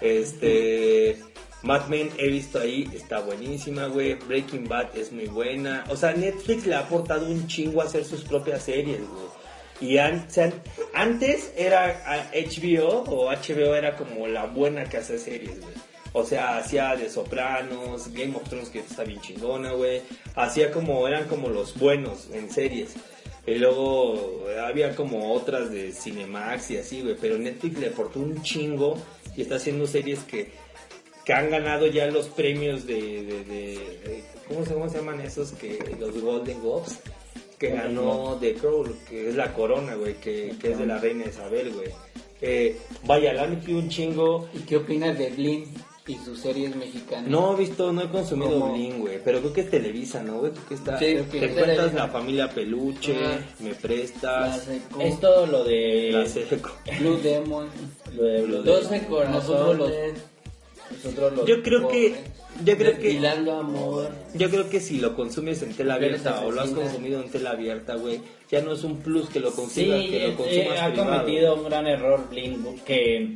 [0.00, 1.18] Este.
[1.62, 4.14] Mad Men he visto ahí, está buenísima, güey.
[4.14, 5.84] Breaking Bad es muy buena.
[5.88, 9.26] O sea, Netflix le ha aportado un chingo a hacer sus propias series, güey.
[9.80, 12.02] Y antes era
[12.32, 15.74] HBO o HBO era como la buena que hace series, güey.
[16.12, 20.00] O sea, hacía de Sopranos, Game of Thrones que está bien chingona, güey.
[20.34, 22.94] Hacía como, eran como los buenos en series.
[23.46, 27.16] Y luego había como otras de Cinemax y así, güey.
[27.20, 28.96] Pero Netflix le aportó un chingo
[29.36, 30.52] y está haciendo series que,
[31.26, 35.20] que han ganado ya los premios de, de, de- de- ¿cómo, se, ¿cómo se llaman
[35.20, 35.52] esos?
[35.52, 36.98] que Los Golden Globes.
[37.58, 41.24] Que ganó The Crown, que es la corona, güey, que, que es de la reina
[41.26, 41.88] Isabel, güey.
[42.42, 42.76] Eh,
[43.06, 44.48] vaya, le han metido un chingo.
[44.52, 45.64] ¿Y qué opinas de Blim
[46.06, 47.30] y sus series mexicanas?
[47.30, 48.72] No he visto, no he consumido ¿Cómo?
[48.74, 50.52] Bling, güey, pero creo que es Televisa, ¿no, güey?
[50.52, 53.38] Creo que está, Sí, te que es encuentras la familia Peluche, Ah.
[53.60, 54.68] me La prestas,
[55.00, 56.10] Es todo lo de.
[56.12, 56.70] la seco.
[57.00, 57.68] Blue Demon.
[58.14, 59.00] Lo de, lo de- 12
[59.30, 59.90] nosotros los.
[60.90, 62.14] Nosotros Yo creo que,
[62.64, 63.18] yo creo que,
[63.50, 64.10] amor.
[64.34, 67.50] yo creo que si lo consumes en tela abierta o lo has consumido en tela
[67.50, 68.20] abierta, güey,
[68.50, 71.10] ya no es un plus que lo Sí, consigas, que lo eh, consumas ha privado.
[71.18, 73.34] cometido un gran error Blink que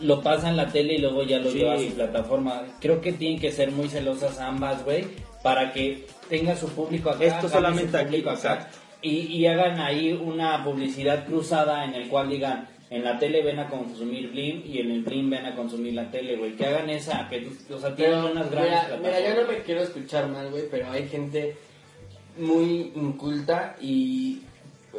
[0.00, 1.58] lo pasa en la tele y luego ya lo Sí.
[1.58, 2.62] lleva a su plataforma.
[2.80, 5.04] Creo que tienen que ser muy celosas ambas, güey,
[5.42, 7.24] para que tenga su público acá.
[7.24, 8.24] Esto solamente aquí.
[9.00, 13.58] Y, y hagan ahí una publicidad cruzada en el cual digan, en la tele ven
[13.58, 16.56] a consumir Blim y en el Blim ven a consumir la tele, güey.
[16.56, 19.58] Que hagan esa, que o sea, tienen Pero, unas grandes mira, mira, yo no me
[19.62, 21.56] quiero escuchar mal, güey, pero hay gente
[22.38, 24.42] muy inculta y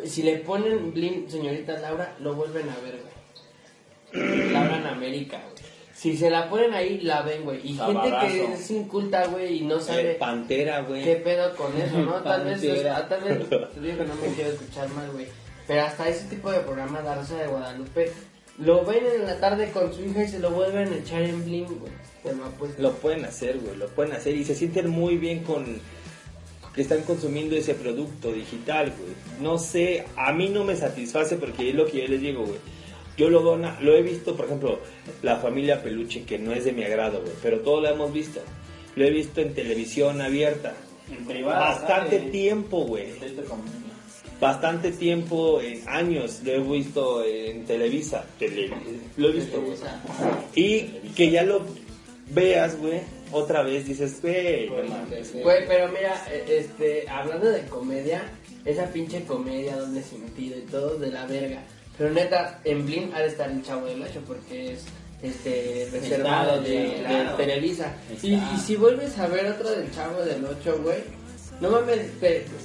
[0.05, 4.51] si le ponen Blim, señorita Laura, lo vuelven a ver, güey.
[4.53, 5.69] Laura en América, güey.
[5.93, 7.59] Si se la ponen ahí, la ven, güey.
[7.61, 11.03] Y gente que es inculta, güey, y no sabe Eh, Pantera, güey.
[11.03, 12.13] qué pedo con eso, ¿no?
[12.21, 15.25] Tal vez, ah, tal vez, te digo que no me quiero escuchar mal, güey.
[15.69, 18.11] Pero hasta ese tipo de programa, La Rosa de Guadalupe,
[18.57, 21.45] lo ven en la tarde con su hija y se lo vuelven a echar en
[21.45, 21.91] Blim, güey.
[22.23, 25.79] Te lo pueden hacer, güey, lo pueden hacer y se sienten muy bien con
[26.73, 29.13] que están consumiendo ese producto digital, güey.
[29.41, 32.57] No sé, a mí no me satisface porque es lo que yo les digo, güey.
[33.15, 34.79] Yo lo, dona, lo he visto, por ejemplo,
[35.21, 38.41] la familia Peluche, que no es de mi agrado, güey, pero todo lo hemos visto.
[38.95, 40.73] Lo he visto en televisión abierta.
[41.11, 42.31] En privado, Bastante ¿sabes?
[42.31, 43.11] tiempo, güey.
[44.39, 48.23] Bastante tiempo, en años, lo he visto en Televisa.
[48.39, 48.71] Tele-
[49.17, 49.77] lo he visto, güey.
[50.55, 50.83] Y
[51.15, 51.61] que ya lo
[52.29, 53.01] veas, güey,
[53.31, 54.67] otra vez dices, güey.
[54.69, 58.31] Güey, pero mira, eh, este, hablando de comedia,
[58.65, 61.61] esa pinche comedia doble sentido y todo de la verga.
[61.97, 64.85] Pero neta, en Blim ha de estar el chavo del 8 porque es
[65.21, 67.37] este reservado Está, de, claro.
[67.37, 67.93] de Televisa.
[68.23, 70.99] Y, y si vuelves a ver otra del chavo del 8, güey,
[71.61, 71.99] No mames,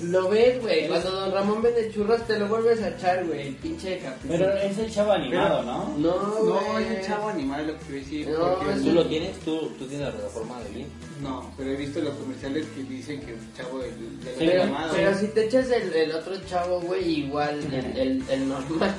[0.02, 0.86] lo ves, güey.
[0.86, 3.48] Cuando Don Ramón vende churros, te lo vuelves a echar, güey.
[3.48, 4.32] El pinche capítulo.
[4.38, 5.94] Pero es el chavo animado, ¿no?
[5.98, 8.28] No, No, es el chavo animado lo que quiero decir.
[8.28, 9.38] No, porque- ¿Tú lo tienes?
[9.40, 10.86] ¿Tú, tú tienes la plataforma de bien?
[11.20, 14.62] No, pero he visto los comerciales que dicen que el chavo del, del Sí, Pero,
[14.62, 14.92] animado.
[14.94, 18.94] pero si te echas el, el otro chavo, güey, igual, el, el, el normal.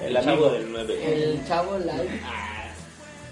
[0.00, 1.12] El amigo del 9.
[1.32, 2.20] El chavo live.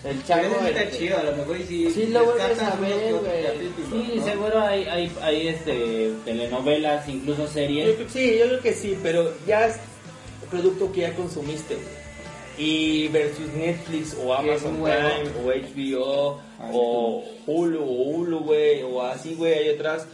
[0.05, 0.55] El Pero chavo.
[0.67, 4.05] ese está chido, a lo mejor y si Sí, lo vuelves a ver, güey.
[4.05, 4.25] Sí, ¿no?
[4.25, 7.97] seguro hay, hay, hay este, telenovelas, incluso Yo series.
[7.97, 9.77] creo- sí, yo creo que sí, pero ya es
[10.51, 11.99] producto que ya consumiste, güey.
[12.61, 14.75] Y versus Netflix o Amazon.
[14.83, 16.41] Prime o HBO
[16.73, 20.07] o Hulu o Hulu, güey, o así, güey, hay otras.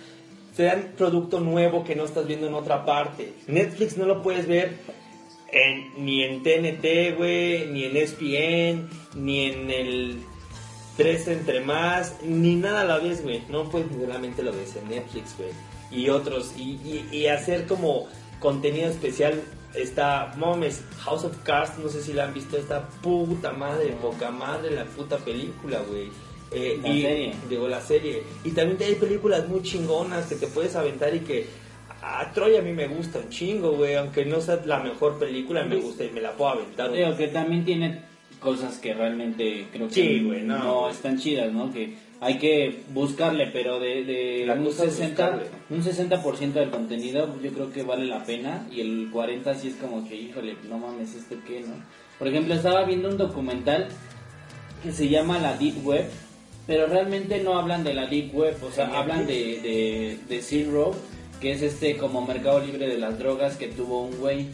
[0.57, 3.33] Te dan producto nuevo que no estás viendo en otra parte.
[3.49, 4.77] Netflix no lo puedes ver
[5.53, 10.19] en- ni en TNT, güey, ni en ESPN, ni en el
[10.97, 13.43] 3 entre más, ni nada la vez, güey.
[13.49, 15.51] No, pues realmente lo ves en Netflix, güey.
[15.91, 18.09] Y otros, y, y, y hacer como
[18.41, 19.43] contenido especial.
[19.75, 24.31] Está, mames, House of Cards, no sé si la han visto, esta puta madre, poca
[24.31, 26.11] madre, la puta película, güey.
[26.53, 27.35] Eh, La y, serie.
[27.51, 28.23] Digo, la serie.
[28.45, 31.47] Y también hay películas muy chingonas que te puedes aventar y que
[32.07, 33.95] a Troy a mí me gusta un chingo, güey.
[33.95, 36.91] Aunque no sea la mejor película, me gusta y me la puedo aventar.
[36.91, 37.03] güey.
[37.05, 38.03] Digo que también tiene
[38.41, 40.89] cosas que realmente creo que Sí, güey, no.
[40.91, 41.73] están chidas, ¿no?
[41.73, 45.51] Que hay que buscarle, pero de, de La un cosa es 60, buscarle.
[45.71, 49.75] un 60% del contenido yo creo que vale la pena y el 40 sí es
[49.77, 51.75] como que, híjole, no mames, ¿esto qué, no?
[52.19, 53.89] Por ejemplo, estaba viendo un documental
[54.83, 56.07] que se llama La Deep Web,
[56.67, 60.71] pero realmente no hablan de la Deep Web, o sea, hablan de, de, de Silk
[60.71, 60.95] Road,
[61.41, 64.49] que es este como mercado libre de las drogas que tuvo un güey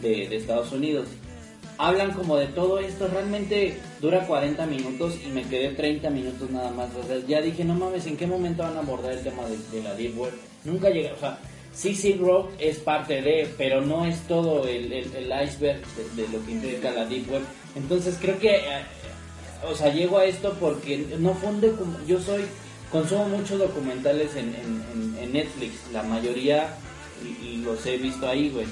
[0.00, 1.08] de, de Estados Unidos.
[1.78, 6.70] Hablan como de todo esto, realmente dura 40 minutos y me quedé 30 minutos nada
[6.70, 6.88] más.
[6.94, 9.82] O sea, ya dije, no mames, ¿en qué momento van a abordar el tema de,
[9.82, 10.32] la Deep Web?
[10.64, 11.38] Nunca llega, o sea,
[11.74, 15.82] sí Silk Road es parte de, pero no es todo el, iceberg
[16.16, 17.42] de, lo que implica la Deep Web.
[17.74, 18.82] Entonces creo que, eh,
[19.70, 21.60] o sea, llego a esto porque no fue un
[22.06, 22.42] yo soy,
[22.90, 24.54] consumo muchos documentales en,
[25.32, 26.74] Netflix, la mayoría
[27.42, 28.66] y, los he visto ahí, güey.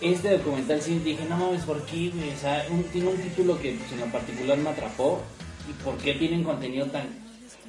[0.00, 2.10] Este documental sí dije, no mames, ¿por qué?
[2.36, 5.22] O sea, tiene un título que pues, en particular me atrapó.
[5.68, 7.06] ¿Y por qué tienen contenido tan...?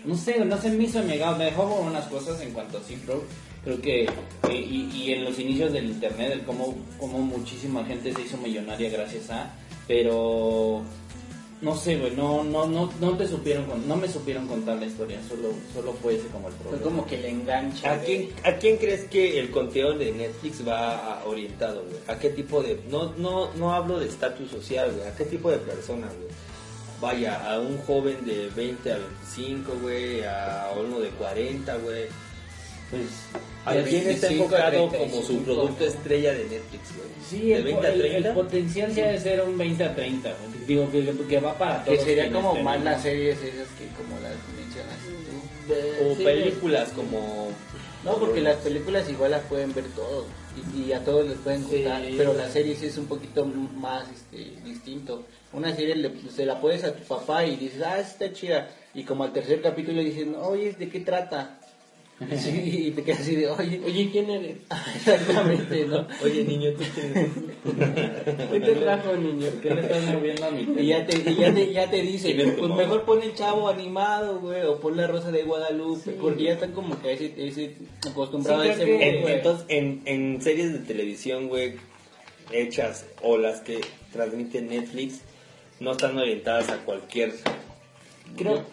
[0.03, 1.37] No sé, no se me hizo negado.
[1.37, 3.21] Me dejó unas cosas en cuanto a Road.
[3.63, 4.03] Creo que...
[4.49, 8.37] eh, y, y en los inicios del internet, el cómo, cómo muchísima gente se hizo
[8.37, 9.53] millonaria gracias a...
[9.87, 10.81] Pero...
[11.63, 14.85] No sé, güey, no, no, no, no te supieron, con- no me supieron contar la
[14.85, 16.83] historia, solo, solo fue ese como el Fue problema.
[16.83, 17.93] como que le engancha.
[17.93, 21.95] ¿A quién, ¿A quién crees que el contenido de Netflix va a- orientado, güey?
[22.07, 22.81] ¿A qué tipo de...?
[22.89, 25.07] No, no, no hablo de estatus social, güey.
[25.07, 26.27] ¿A qué tipo de persona, güey?
[26.99, 32.05] Vaya, a un joven de 20 a 25, güey, a uno de 40, güey.
[32.93, 34.97] Pues, ¿A De quién está 25 a enfocado 35.
[35.09, 37.09] como su producto estrella de Netflix, güey?
[37.29, 38.29] Sí, ¿De el, 20 a el- 30?
[38.29, 40.29] el potencial ya de ser un 20 a 30.
[40.29, 40.65] güey.
[40.67, 42.03] Digo que, que va para Que todos.
[42.05, 42.83] sería quienes como más tenemos.
[42.83, 45.73] las series esas que como las mencionas tú.
[45.73, 47.49] de- O sí, películas como...
[48.03, 50.25] No, porque las películas igual las pueden ver todos
[50.75, 52.15] y, y a todos les pueden gustar, Sí.
[52.17, 55.23] pero las series sí es un poquito más este, distinto.
[55.53, 59.05] Una serie le- se la puedes a tu papá y dices, ah, está chida, y
[59.05, 61.59] como al tercer capítulo dicen, oye, ¿de qué trata?
[62.37, 64.57] Sí, y te quedas así de, oye, Oye, ¿quién eres?
[64.95, 66.07] exactamente, ¿no?
[66.23, 67.43] Oye, niño, ¿tú quién
[68.51, 69.47] ¿Qué te trajo, niño?
[69.61, 72.35] ¿Qué le estás moviendo a mi Y ya te, y ya te, ya te dicen,
[72.37, 75.43] ¿Quién es tu pues mejor pon el chavo animado, güey, o pon la rosa de
[75.43, 77.75] Guadalupe, porque ya están como que ese, ese
[78.09, 79.33] acostumbrados Sí, a ese que- mundo, En- güey.
[79.35, 81.73] entonces, en, en series de televisión, güey,
[82.51, 83.81] hechas o las que
[84.13, 85.21] transmite Netflix,
[85.79, 87.33] no están orientadas a cualquier
[88.37, 88.63] Creo,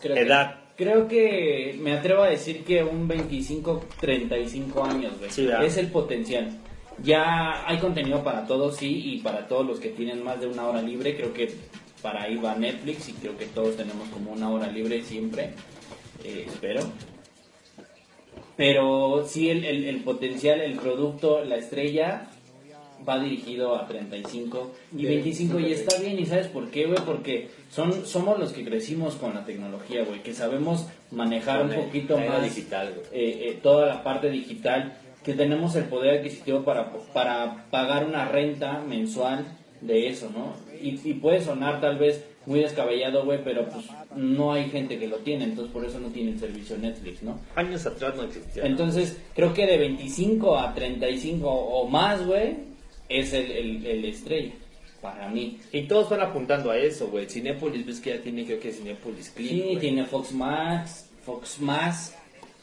[0.00, 0.59] Creo que- edad.
[0.80, 5.30] Creo que me atrevo a decir que un 25, 35 años, güey.
[5.66, 6.58] Es el potencial.
[7.04, 10.66] Ya hay contenido para todos, sí, y para todos los que tienen más de una
[10.66, 11.52] hora libre, creo que
[12.00, 15.50] para ahí va Netflix y creo que todos tenemos como una hora libre siempre,
[16.24, 16.80] eh, espero.
[18.56, 22.30] Pero sí, el, el, el potencial, el producto, la estrella
[23.06, 27.48] va dirigido a 35 y 25 y está bien y sabes por qué, güey, porque
[27.70, 32.18] son somos los que crecimos con la tecnología, güey, que sabemos manejar un Con poquito
[32.18, 37.66] más digital, eh, eh, toda la parte digital, que tenemos el poder adquisitivo para, para
[37.70, 39.46] pagar una renta mensual
[39.80, 40.54] de eso, ¿no?
[40.82, 45.06] Y, y puede sonar tal vez muy descabellado, güey, pero pues no hay gente que
[45.06, 47.38] lo tiene, entonces por eso no tiene el servicio Netflix, ¿no?
[47.54, 48.64] Años atrás no existía.
[48.64, 52.56] Entonces, creo que de 25 a 35 o más, güey,
[53.08, 54.54] es el, el, el estrella,
[55.00, 55.58] para mí.
[55.72, 57.26] Y todos van apuntando a eso, güey.
[57.28, 59.48] Cinépolis, ves que ya tiene, creo que Cinépolis Click.
[59.50, 59.76] Sí, güey.
[59.78, 62.16] tiene Fox Max, Fox Más,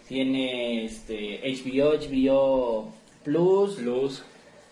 [0.07, 3.75] tiene este HBO, HBO Plus.
[3.75, 4.23] Plus.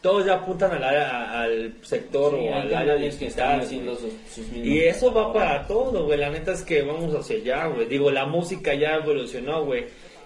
[0.01, 3.65] Todos ya apuntan al, área- al sector Sí, o al área canales que están digital.
[3.65, 6.19] haciendo sus, sus Y eso va para todo, güey.
[6.19, 7.87] La neta es que vamos hacia allá, güey.
[7.87, 9.85] Digo, la música ya evolucionó, güey.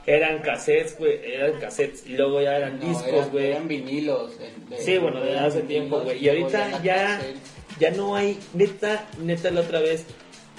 [0.09, 1.19] Eran cassettes, güey.
[1.23, 3.51] Eran cassettes y luego ya eran No, discos, güey.
[3.51, 4.31] Eran vinilos.
[4.79, 6.23] Sí, bueno, de hace tiempo, güey.
[6.23, 7.21] Y ahorita ya,
[7.79, 10.05] ya no hay, neta, neta la otra vez,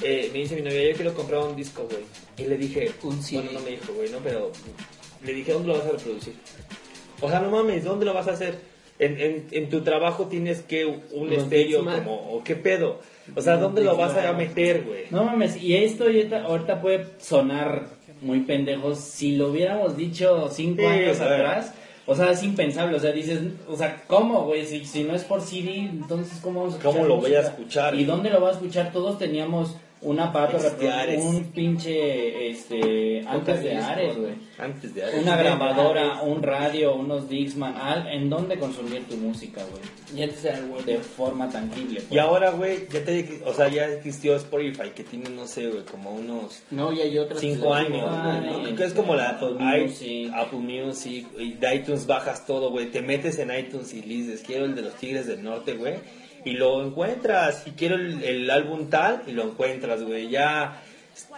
[0.03, 2.05] eh, me dice mi novia, yo quiero comprar un disco, güey.
[2.38, 3.42] Y le dije, Un CD.
[3.42, 4.53] bueno, no me dijo, güey, no, pero
[5.24, 6.34] le dije, ¿dónde lo vas a reproducir?
[7.20, 8.55] O sea, no mames, ¿dónde lo vas a hacer?
[9.01, 13.01] En, en, en tu trabajo tienes que un estéreo como, o qué pedo.
[13.34, 15.05] O sea, ¿dónde lo vas a meter, güey?
[15.11, 17.88] No mames, y esto ahorita, ahorita puede sonar
[18.23, 21.75] muy pendejos si lo hubiéramos dicho cinco Sí, años atrás.
[22.07, 24.66] O sea, es impensable, o sea, dices, o sea, ¿cómo, güey?
[24.66, 27.41] Si, si no es por CD, entonces ¿cómo vamos a ¿Cómo escuchar lo voy a
[27.41, 27.95] escuchar?
[27.95, 28.93] ¿Y dónde lo va a escuchar?
[28.93, 34.33] Todos teníamos un aparato, Este un pinche, este, antes de Ares, güey.
[34.61, 39.82] Antes de Una grabadora, un radio, unos Dixman, al- ¿en dónde consumir tu música, güey?
[40.18, 40.84] Y antes era el.
[40.84, 42.02] De forma tangible.
[42.11, 45.84] Y ahora, güey, ya te o sea, ya existió Spotify, que tiene, no sé, güey,
[45.84, 47.40] como unos No, y hay otras.
[47.40, 48.42] cinco años, Ah.
[48.76, 50.32] Que es como la Apple Music.
[50.34, 54.64] Apple Music, y de iTunes bajas todo, güey, te metes en iTunes y dices, quiero
[54.64, 55.94] el de los Tigres del Norte, güey,
[56.44, 60.82] y lo encuentras, y quiero el, el álbum tal, y lo encuentras, güey, ya,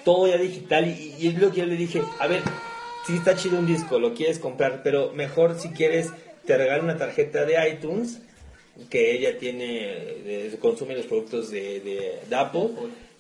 [0.05, 2.41] todo ya digital, y, y es lo que yo le dije, a ver,
[3.07, 6.11] sí está chido un disco, lo quieres comprar, pero mejor si quieres,
[6.47, 8.21] te regalo una tarjeta de iTunes,
[8.89, 12.71] que ella tiene, consume los productos de, de, de Apple,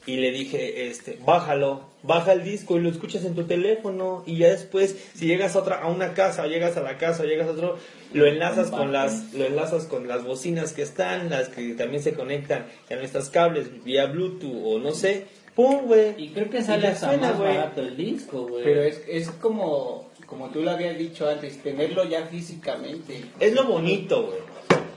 [0.05, 4.39] y le dije, este, bájalo, baja el disco y lo escuchas en tu teléfono, y
[4.39, 7.27] ya después, si llegas a otra, a una casa, o llegas a la casa, o
[7.27, 7.79] llegas a otro,
[8.13, 12.15] lo enlazas con las, lo enlazas con las bocinas que están, las que también se
[12.15, 16.15] conectan en nuestros cables vía Bluetooth o no sé, pum, güey.
[16.17, 17.57] Y creo que sale hasta suena, más güey.
[17.57, 18.65] barato el disco, güey.
[18.65, 23.23] Pero es, es como, como tú lo habías dicho antes, tenerlo ya físicamente.
[23.41, 24.39] Es lo bonito, güey.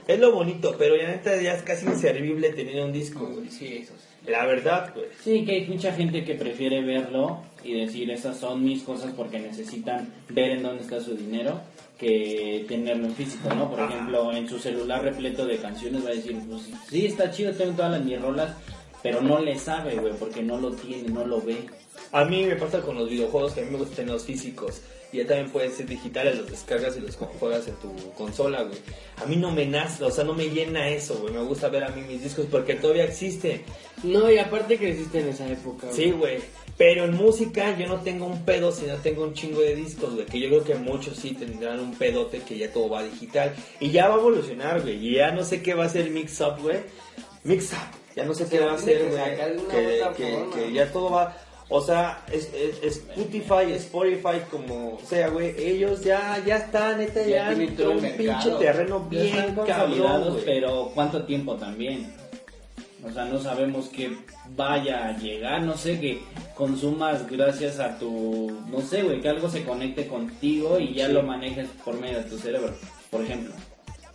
[0.06, 3.48] Es lo bonito, pero ya neta ya es casi inservible tener un disco, güey.
[3.50, 4.30] Sí, eso sí.
[4.30, 5.06] La verdad, güey.
[5.22, 9.38] Sí, que hay mucha gente que prefiere verlo y decir esas son mis cosas porque
[9.38, 11.60] necesitan ver en dónde está su dinero
[11.98, 13.70] que tenerlo en físico, ¿no?
[13.70, 17.52] Por ejemplo, en su celular repleto de canciones va a decir, pues sí, está chido,
[17.52, 18.54] tengo todas las mis rolas,
[19.02, 21.66] pero no le sabe, güey, porque no lo tiene, no lo ve.
[22.12, 24.80] A mí me pasa con los videojuegos que a mí me gustan los físicos.
[25.12, 28.78] Y ya también pueden ser digitales, los descargas y los juegas en tu consola, güey.
[29.22, 31.32] A mí no me nace, o sea, no me llena eso, güey.
[31.32, 33.62] Me gusta ver a mí mis discos porque todavía existen.
[34.02, 35.86] No, y aparte creciste en esa época.
[35.92, 36.38] Sí, güey.
[36.76, 40.14] Pero en música yo no tengo un pedo si no tengo un chingo de discos,
[40.14, 40.26] güey.
[40.26, 43.54] Que yo creo que muchos sí tendrán un pedote que ya todo va digital.
[43.80, 45.06] Y ya va a evolucionar, güey.
[45.06, 46.78] Y ya no sé qué va a ser Mix Up, güey.
[47.44, 48.05] Mix Up.
[48.16, 50.14] Ya no sé qué va a que güey.
[50.16, 51.36] Que, que- ya todo va...
[51.68, 55.52] O sea, es, es- es Spotify, Spotify, como sea, güey.
[55.58, 60.38] Ellos ya, ya están, neta, Ya ya, tienen todo un el pinche terreno bien cabrón,
[60.44, 62.12] pero ¿cuánto tiempo también?
[63.04, 64.16] O sea, no sabemos que
[64.56, 66.20] vaya a llegar, no sé, que
[66.54, 71.12] consumas gracias a tu, no sé, güey, que algo se conecte contigo y ya Sí.
[71.12, 72.72] lo manejes por medio de tu cerebro,
[73.10, 73.52] por ejemplo.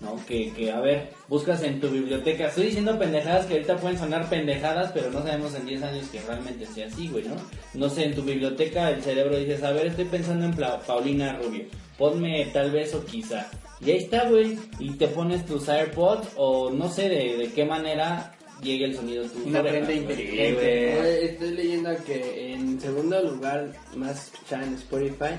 [0.01, 0.19] ¿No?
[0.25, 2.47] Que, que, a ver, buscas en tu biblioteca.
[2.47, 6.19] Estoy diciendo pendejadas que ahorita pueden sonar pendejadas, pero no sabemos en 10 años que
[6.21, 7.35] realmente sea así, güey, ¿no?
[7.75, 10.55] No sé, en tu biblioteca el cerebro dices, a ver, estoy pensando en
[10.87, 11.65] Paulina Rubio.
[11.97, 13.47] Ponme tal vez o quizá.
[13.79, 14.57] Y ahí está, güey.
[14.79, 19.25] Y te pones tus AirPods o no sé de, de qué manera llegue el sonido
[19.25, 20.93] tu Una prenda inteligente.
[20.93, 25.35] Eh, Estoy leyendo que en segundo lugar más escuchada en Spotify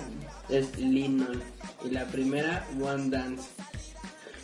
[0.48, 1.42] es Linon
[1.84, 3.48] y la primera One Dance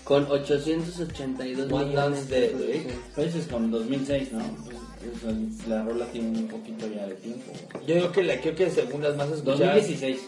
[0.09, 2.94] con 882 One millones Dance de reproducciones.
[3.14, 4.40] Pues es como 2006, ¿no?
[5.22, 7.52] Pues, la rola tiene un poquito ya de tiempo.
[7.86, 9.76] Yo creo que, la, creo que según las más escuchadas...
[9.76, 10.20] 2016.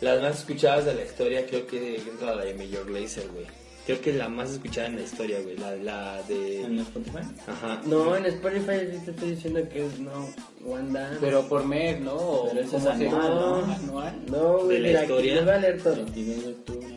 [0.00, 3.46] Las más escuchadas de la historia creo que entra la de Major Lazer, güey.
[3.84, 5.56] Creo que es la más escuchada en la historia, güey.
[5.56, 6.82] La, la ¿En de...
[6.82, 7.18] Spotify?
[7.48, 7.80] Ajá.
[7.84, 10.28] No, en Spotify sí te estoy diciendo que es no
[10.64, 11.18] One Dance.
[11.20, 12.44] Pero por mes, ¿no?
[12.48, 13.34] Pero eso es ¿cómo se anual?
[13.34, 13.74] ¿no?
[13.74, 14.22] Anual.
[14.30, 15.40] no, güey, de la mira, aquí historia.
[15.42, 15.94] voy a leer todo.
[15.96, 16.96] 22 de octubre.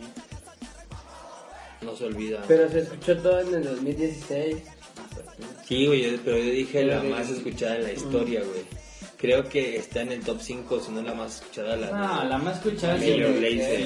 [1.82, 2.42] No se olvida.
[2.46, 4.56] Pero se escuchó todo en el 2016.
[5.66, 8.80] Sí, güey, yo- pero yo dije la más escuchada en la historia, güey.
[9.16, 12.38] Creo que está en el top 5, si no la más escuchada, la No, la
[12.38, 13.22] más escuchada sin,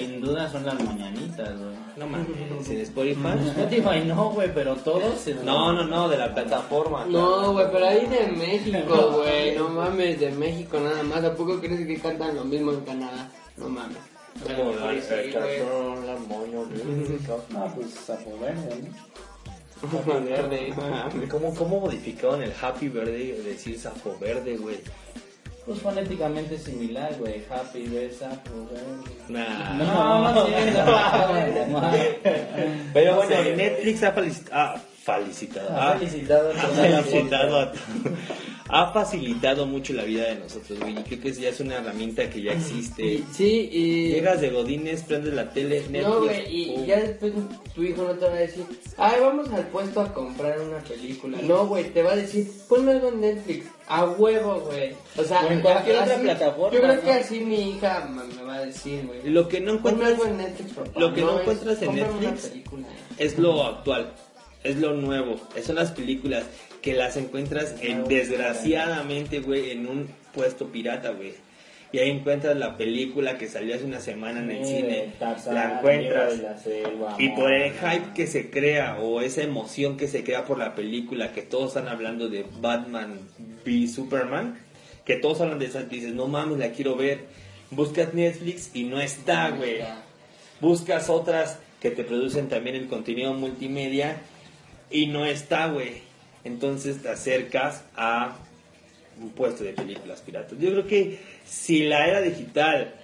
[0.00, 1.74] sin duda son las mañanitas, güey.
[1.96, 3.20] No mames, ¿en Spotify?
[3.48, 5.26] Spotify no, güey, pero todos.
[5.44, 7.04] No, no, no, de la plataforma.
[7.06, 9.56] No, güey, pero ahí de México, güey.
[9.56, 11.24] No mames, de México nada más.
[11.24, 13.28] ¿A poco crees que cantan lo mismo en Canadá?
[13.56, 13.98] No mames.
[14.42, 15.32] Como la, Sí, güey.
[15.32, 17.18] cartón, la moño, güey.
[17.50, 19.98] No, pues Sapo Verde, ¿no?
[19.98, 20.74] Happy Verde.
[21.28, 23.40] ¿Cómo, ¿Cómo modificaron el Happy Verde?
[23.44, 24.78] Decir sapo verde, güey.
[25.66, 27.42] Pues fonéticamente similar, güey.
[27.50, 28.30] Happy, Versa,
[29.28, 29.74] Nah.
[29.74, 31.90] No, no, no, no.
[32.92, 35.68] Pero bueno, Netflix ha, felici- ha felicitado.
[35.70, 37.72] Ha ha- felicitado ha felicitado a-
[38.68, 40.98] ha facilitado mucho la vida de nosotros, güey.
[40.98, 43.22] Y creo que ya es una herramienta que ya existe.
[43.32, 44.08] Sí, y...
[44.08, 46.02] Llegas de Godines, prendes la tele, Netflix.
[46.02, 47.32] No, güey, y ya después
[47.74, 48.64] tu hijo no te va a decir,
[48.96, 51.38] ay, vamos al puesto a comprar una película.
[51.42, 53.66] No, güey, te va a decir, ponme algo en Netflix.
[53.86, 54.94] A huevo, güey.
[55.18, 57.02] O sea, O en cualquier otra plataforma, Yo creo ¿no?
[57.02, 59.20] que así mi hija me, me va a decir, güey.
[59.28, 61.00] Lo que no Ponme encuentras algo en Netflix, papá.
[61.00, 62.50] lo que no encuentras en Netflix
[63.18, 64.14] es lo actual,
[64.64, 65.38] es lo nuevo.
[65.62, 66.44] Son las películas
[66.82, 71.34] que las encuentras en, desgraciadamente, güey, en un puesto pirata, güey.
[71.92, 75.12] Y ahí encuentras la película que salió hace una semana en el cine.
[75.20, 76.66] la encuentras.
[77.18, 80.74] Y por el hype que se crea o esa emoción que se crea por la
[80.74, 83.20] película, que todos están hablando de Batman
[83.64, 84.58] v Superman,
[85.04, 87.26] que todos hablan de esa, dices, no mames, la quiero ver.
[87.70, 89.78] Buscas Netflix y no está, güey.
[90.60, 94.20] Buscas otras que te producen también el contenido multimedia
[94.90, 96.02] y no está, güey.
[96.44, 98.36] Entonces te acercas a
[99.20, 100.58] un puesto de películas piratas.
[100.58, 102.94] Yo creo que si la era digital,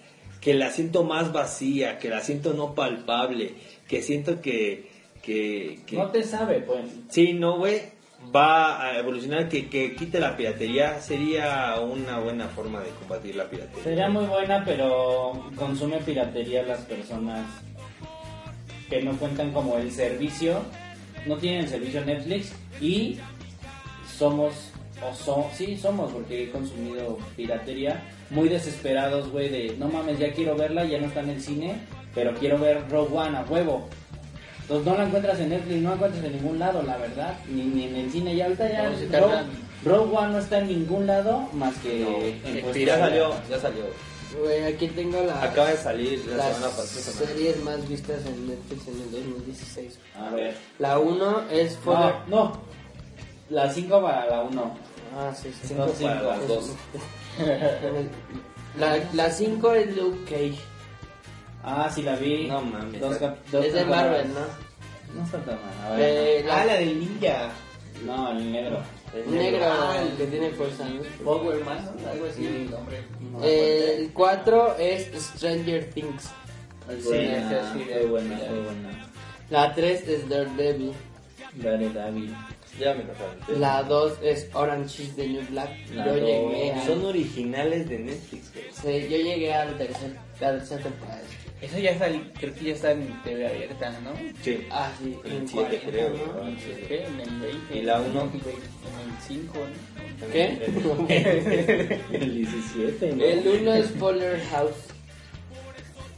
[0.40, 3.55] que la siento más vacía, que la siento no palpable,
[3.89, 4.89] que siento que...
[5.23, 6.85] que, que- No te sabe, pues.
[7.11, 7.81] Sí, no, güey,
[8.35, 13.48] va a evolucionar, que, que quite la piratería, sería una buena forma de combatir la
[13.48, 13.82] piratería.
[13.85, 17.47] Sería muy buena, pero consume piratería las personas
[18.89, 20.62] que no cuentan como el servicio,
[21.26, 23.18] no tienen el servicio Netflix y
[24.18, 24.55] somos,
[25.09, 30.32] o so, sí somos, porque he consumido piratería, muy desesperados, güey, de no mames, ya
[30.32, 31.74] quiero verla, ya no está en el cine,
[32.14, 33.88] pero quiero ver Rogue One a huevo.
[34.62, 37.62] Entonces no la encuentras en Netflix, no la encuentras en ningún lado, la verdad, ni,
[37.64, 38.34] ni en el cine.
[38.34, 38.90] Y ahorita ya No,
[39.26, 39.34] Rogue.
[39.84, 43.59] Rogue One no está en ningún lado más que en en cuestión- Ya salió, ya
[43.59, 43.84] salió.
[44.39, 45.43] Güey, aquí tengo la...
[45.43, 47.27] Acaba de salir la las semana pasada.
[47.27, 49.98] series más vistas en Netflix en el 2016.
[50.16, 50.57] A ver.
[50.78, 52.15] La 1 es No, Father...
[52.28, 52.52] no.
[53.51, 54.77] La 5 para la 1.
[55.19, 55.69] Ah, sí, sí.
[55.69, 56.70] Cinco para las dos.
[59.15, 60.61] La 5 es Luke Cage.
[61.65, 62.47] Ah, sí la vi.
[62.47, 63.01] No mames.
[63.01, 63.19] Dos
[63.51, 63.85] dos Es de.
[63.85, 64.40] Marvel, ¿no?
[65.19, 65.93] No está tan mal.
[65.93, 66.01] A ver.
[66.40, 67.48] Eh, la- Ah, la del ninja.
[68.07, 68.81] No, el negro.
[69.26, 70.88] Negro, Ah, el que tiene fuerza.
[70.88, 71.02] ¿no?
[71.24, 72.08] Power Man, ¿no?
[72.08, 72.98] Algo así, el nombre.
[73.42, 76.24] El 4 es Stranger Things.
[76.88, 78.46] Sí, buena, sí, fue buena, ya.
[78.48, 79.10] fue buena.
[79.50, 80.92] La 3 es Daredevil.
[81.54, 82.34] Daredevil.
[82.78, 85.70] Ya me lo La 2 es Orange is the New Black.
[85.94, 86.20] La yo dos.
[86.22, 86.86] llegué a...
[86.86, 88.66] Son originales de Netflix, güey.
[88.72, 91.20] Sí, yo llegué al tercer, la tercera temporada.
[91.60, 92.06] Eso ya está,
[92.38, 94.12] creo que ya está en TV abierta, ¿no?
[94.42, 94.66] Sí.
[94.70, 95.16] Ah, sí.
[95.24, 96.44] El en siete, 40, creo, ¿no?
[96.44, 96.56] ¿no?
[96.88, 97.04] ¿Qué?
[97.04, 97.78] En el 20.
[97.78, 98.22] ¿Y la uno?
[98.22, 100.26] En el 5, ¿no?
[100.32, 102.00] ¿Qué?
[102.12, 103.24] El 17, ¿no?
[103.24, 104.74] El 1 es Fuller House.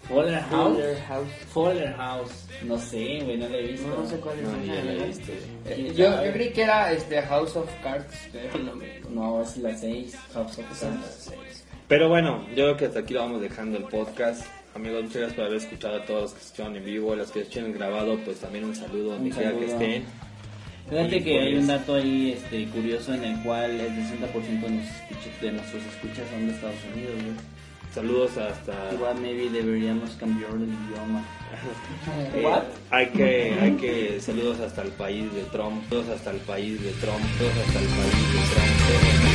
[0.08, 0.76] Fuller House.
[0.76, 1.28] Fuller House.
[1.52, 2.48] Fuller House.
[2.64, 3.88] No sé, güey, no la he visto.
[3.88, 4.44] No, no sé cuál es.
[4.44, 5.32] No, esa, la he visto.
[5.66, 9.00] Eh, Yo, yo creí que era este House of Cards, pero no me...
[9.10, 10.16] No, es la 6.
[10.34, 11.32] House of Cards.
[11.88, 14.44] Pero bueno, yo creo que hasta aquí lo vamos dejando el podcast.
[14.74, 17.30] Amigos, muchas gracias por haber escuchado a todos los que escucharon en vivo, a los
[17.30, 20.04] que escucharon grabado, pues también un saludo donde Un quiera que estén.
[20.88, 24.70] Fíjate que hay pues- un dato ahí este, curioso en el cual el 60% de,
[24.70, 27.14] nuestros escuchas- de nuestros escuchas son de Estados Unidos.
[27.14, 27.52] güey.
[27.94, 28.72] Saludos hasta...
[28.94, 31.22] Igual maybe deberíamos cambiar el idioma.
[32.34, 32.46] Eh,
[32.90, 36.90] hay que, hay que saludos hasta el país de Trump, todos hasta el país de
[36.92, 39.31] Trump, todos hasta el país de Trump, todos hasta el país de Trump.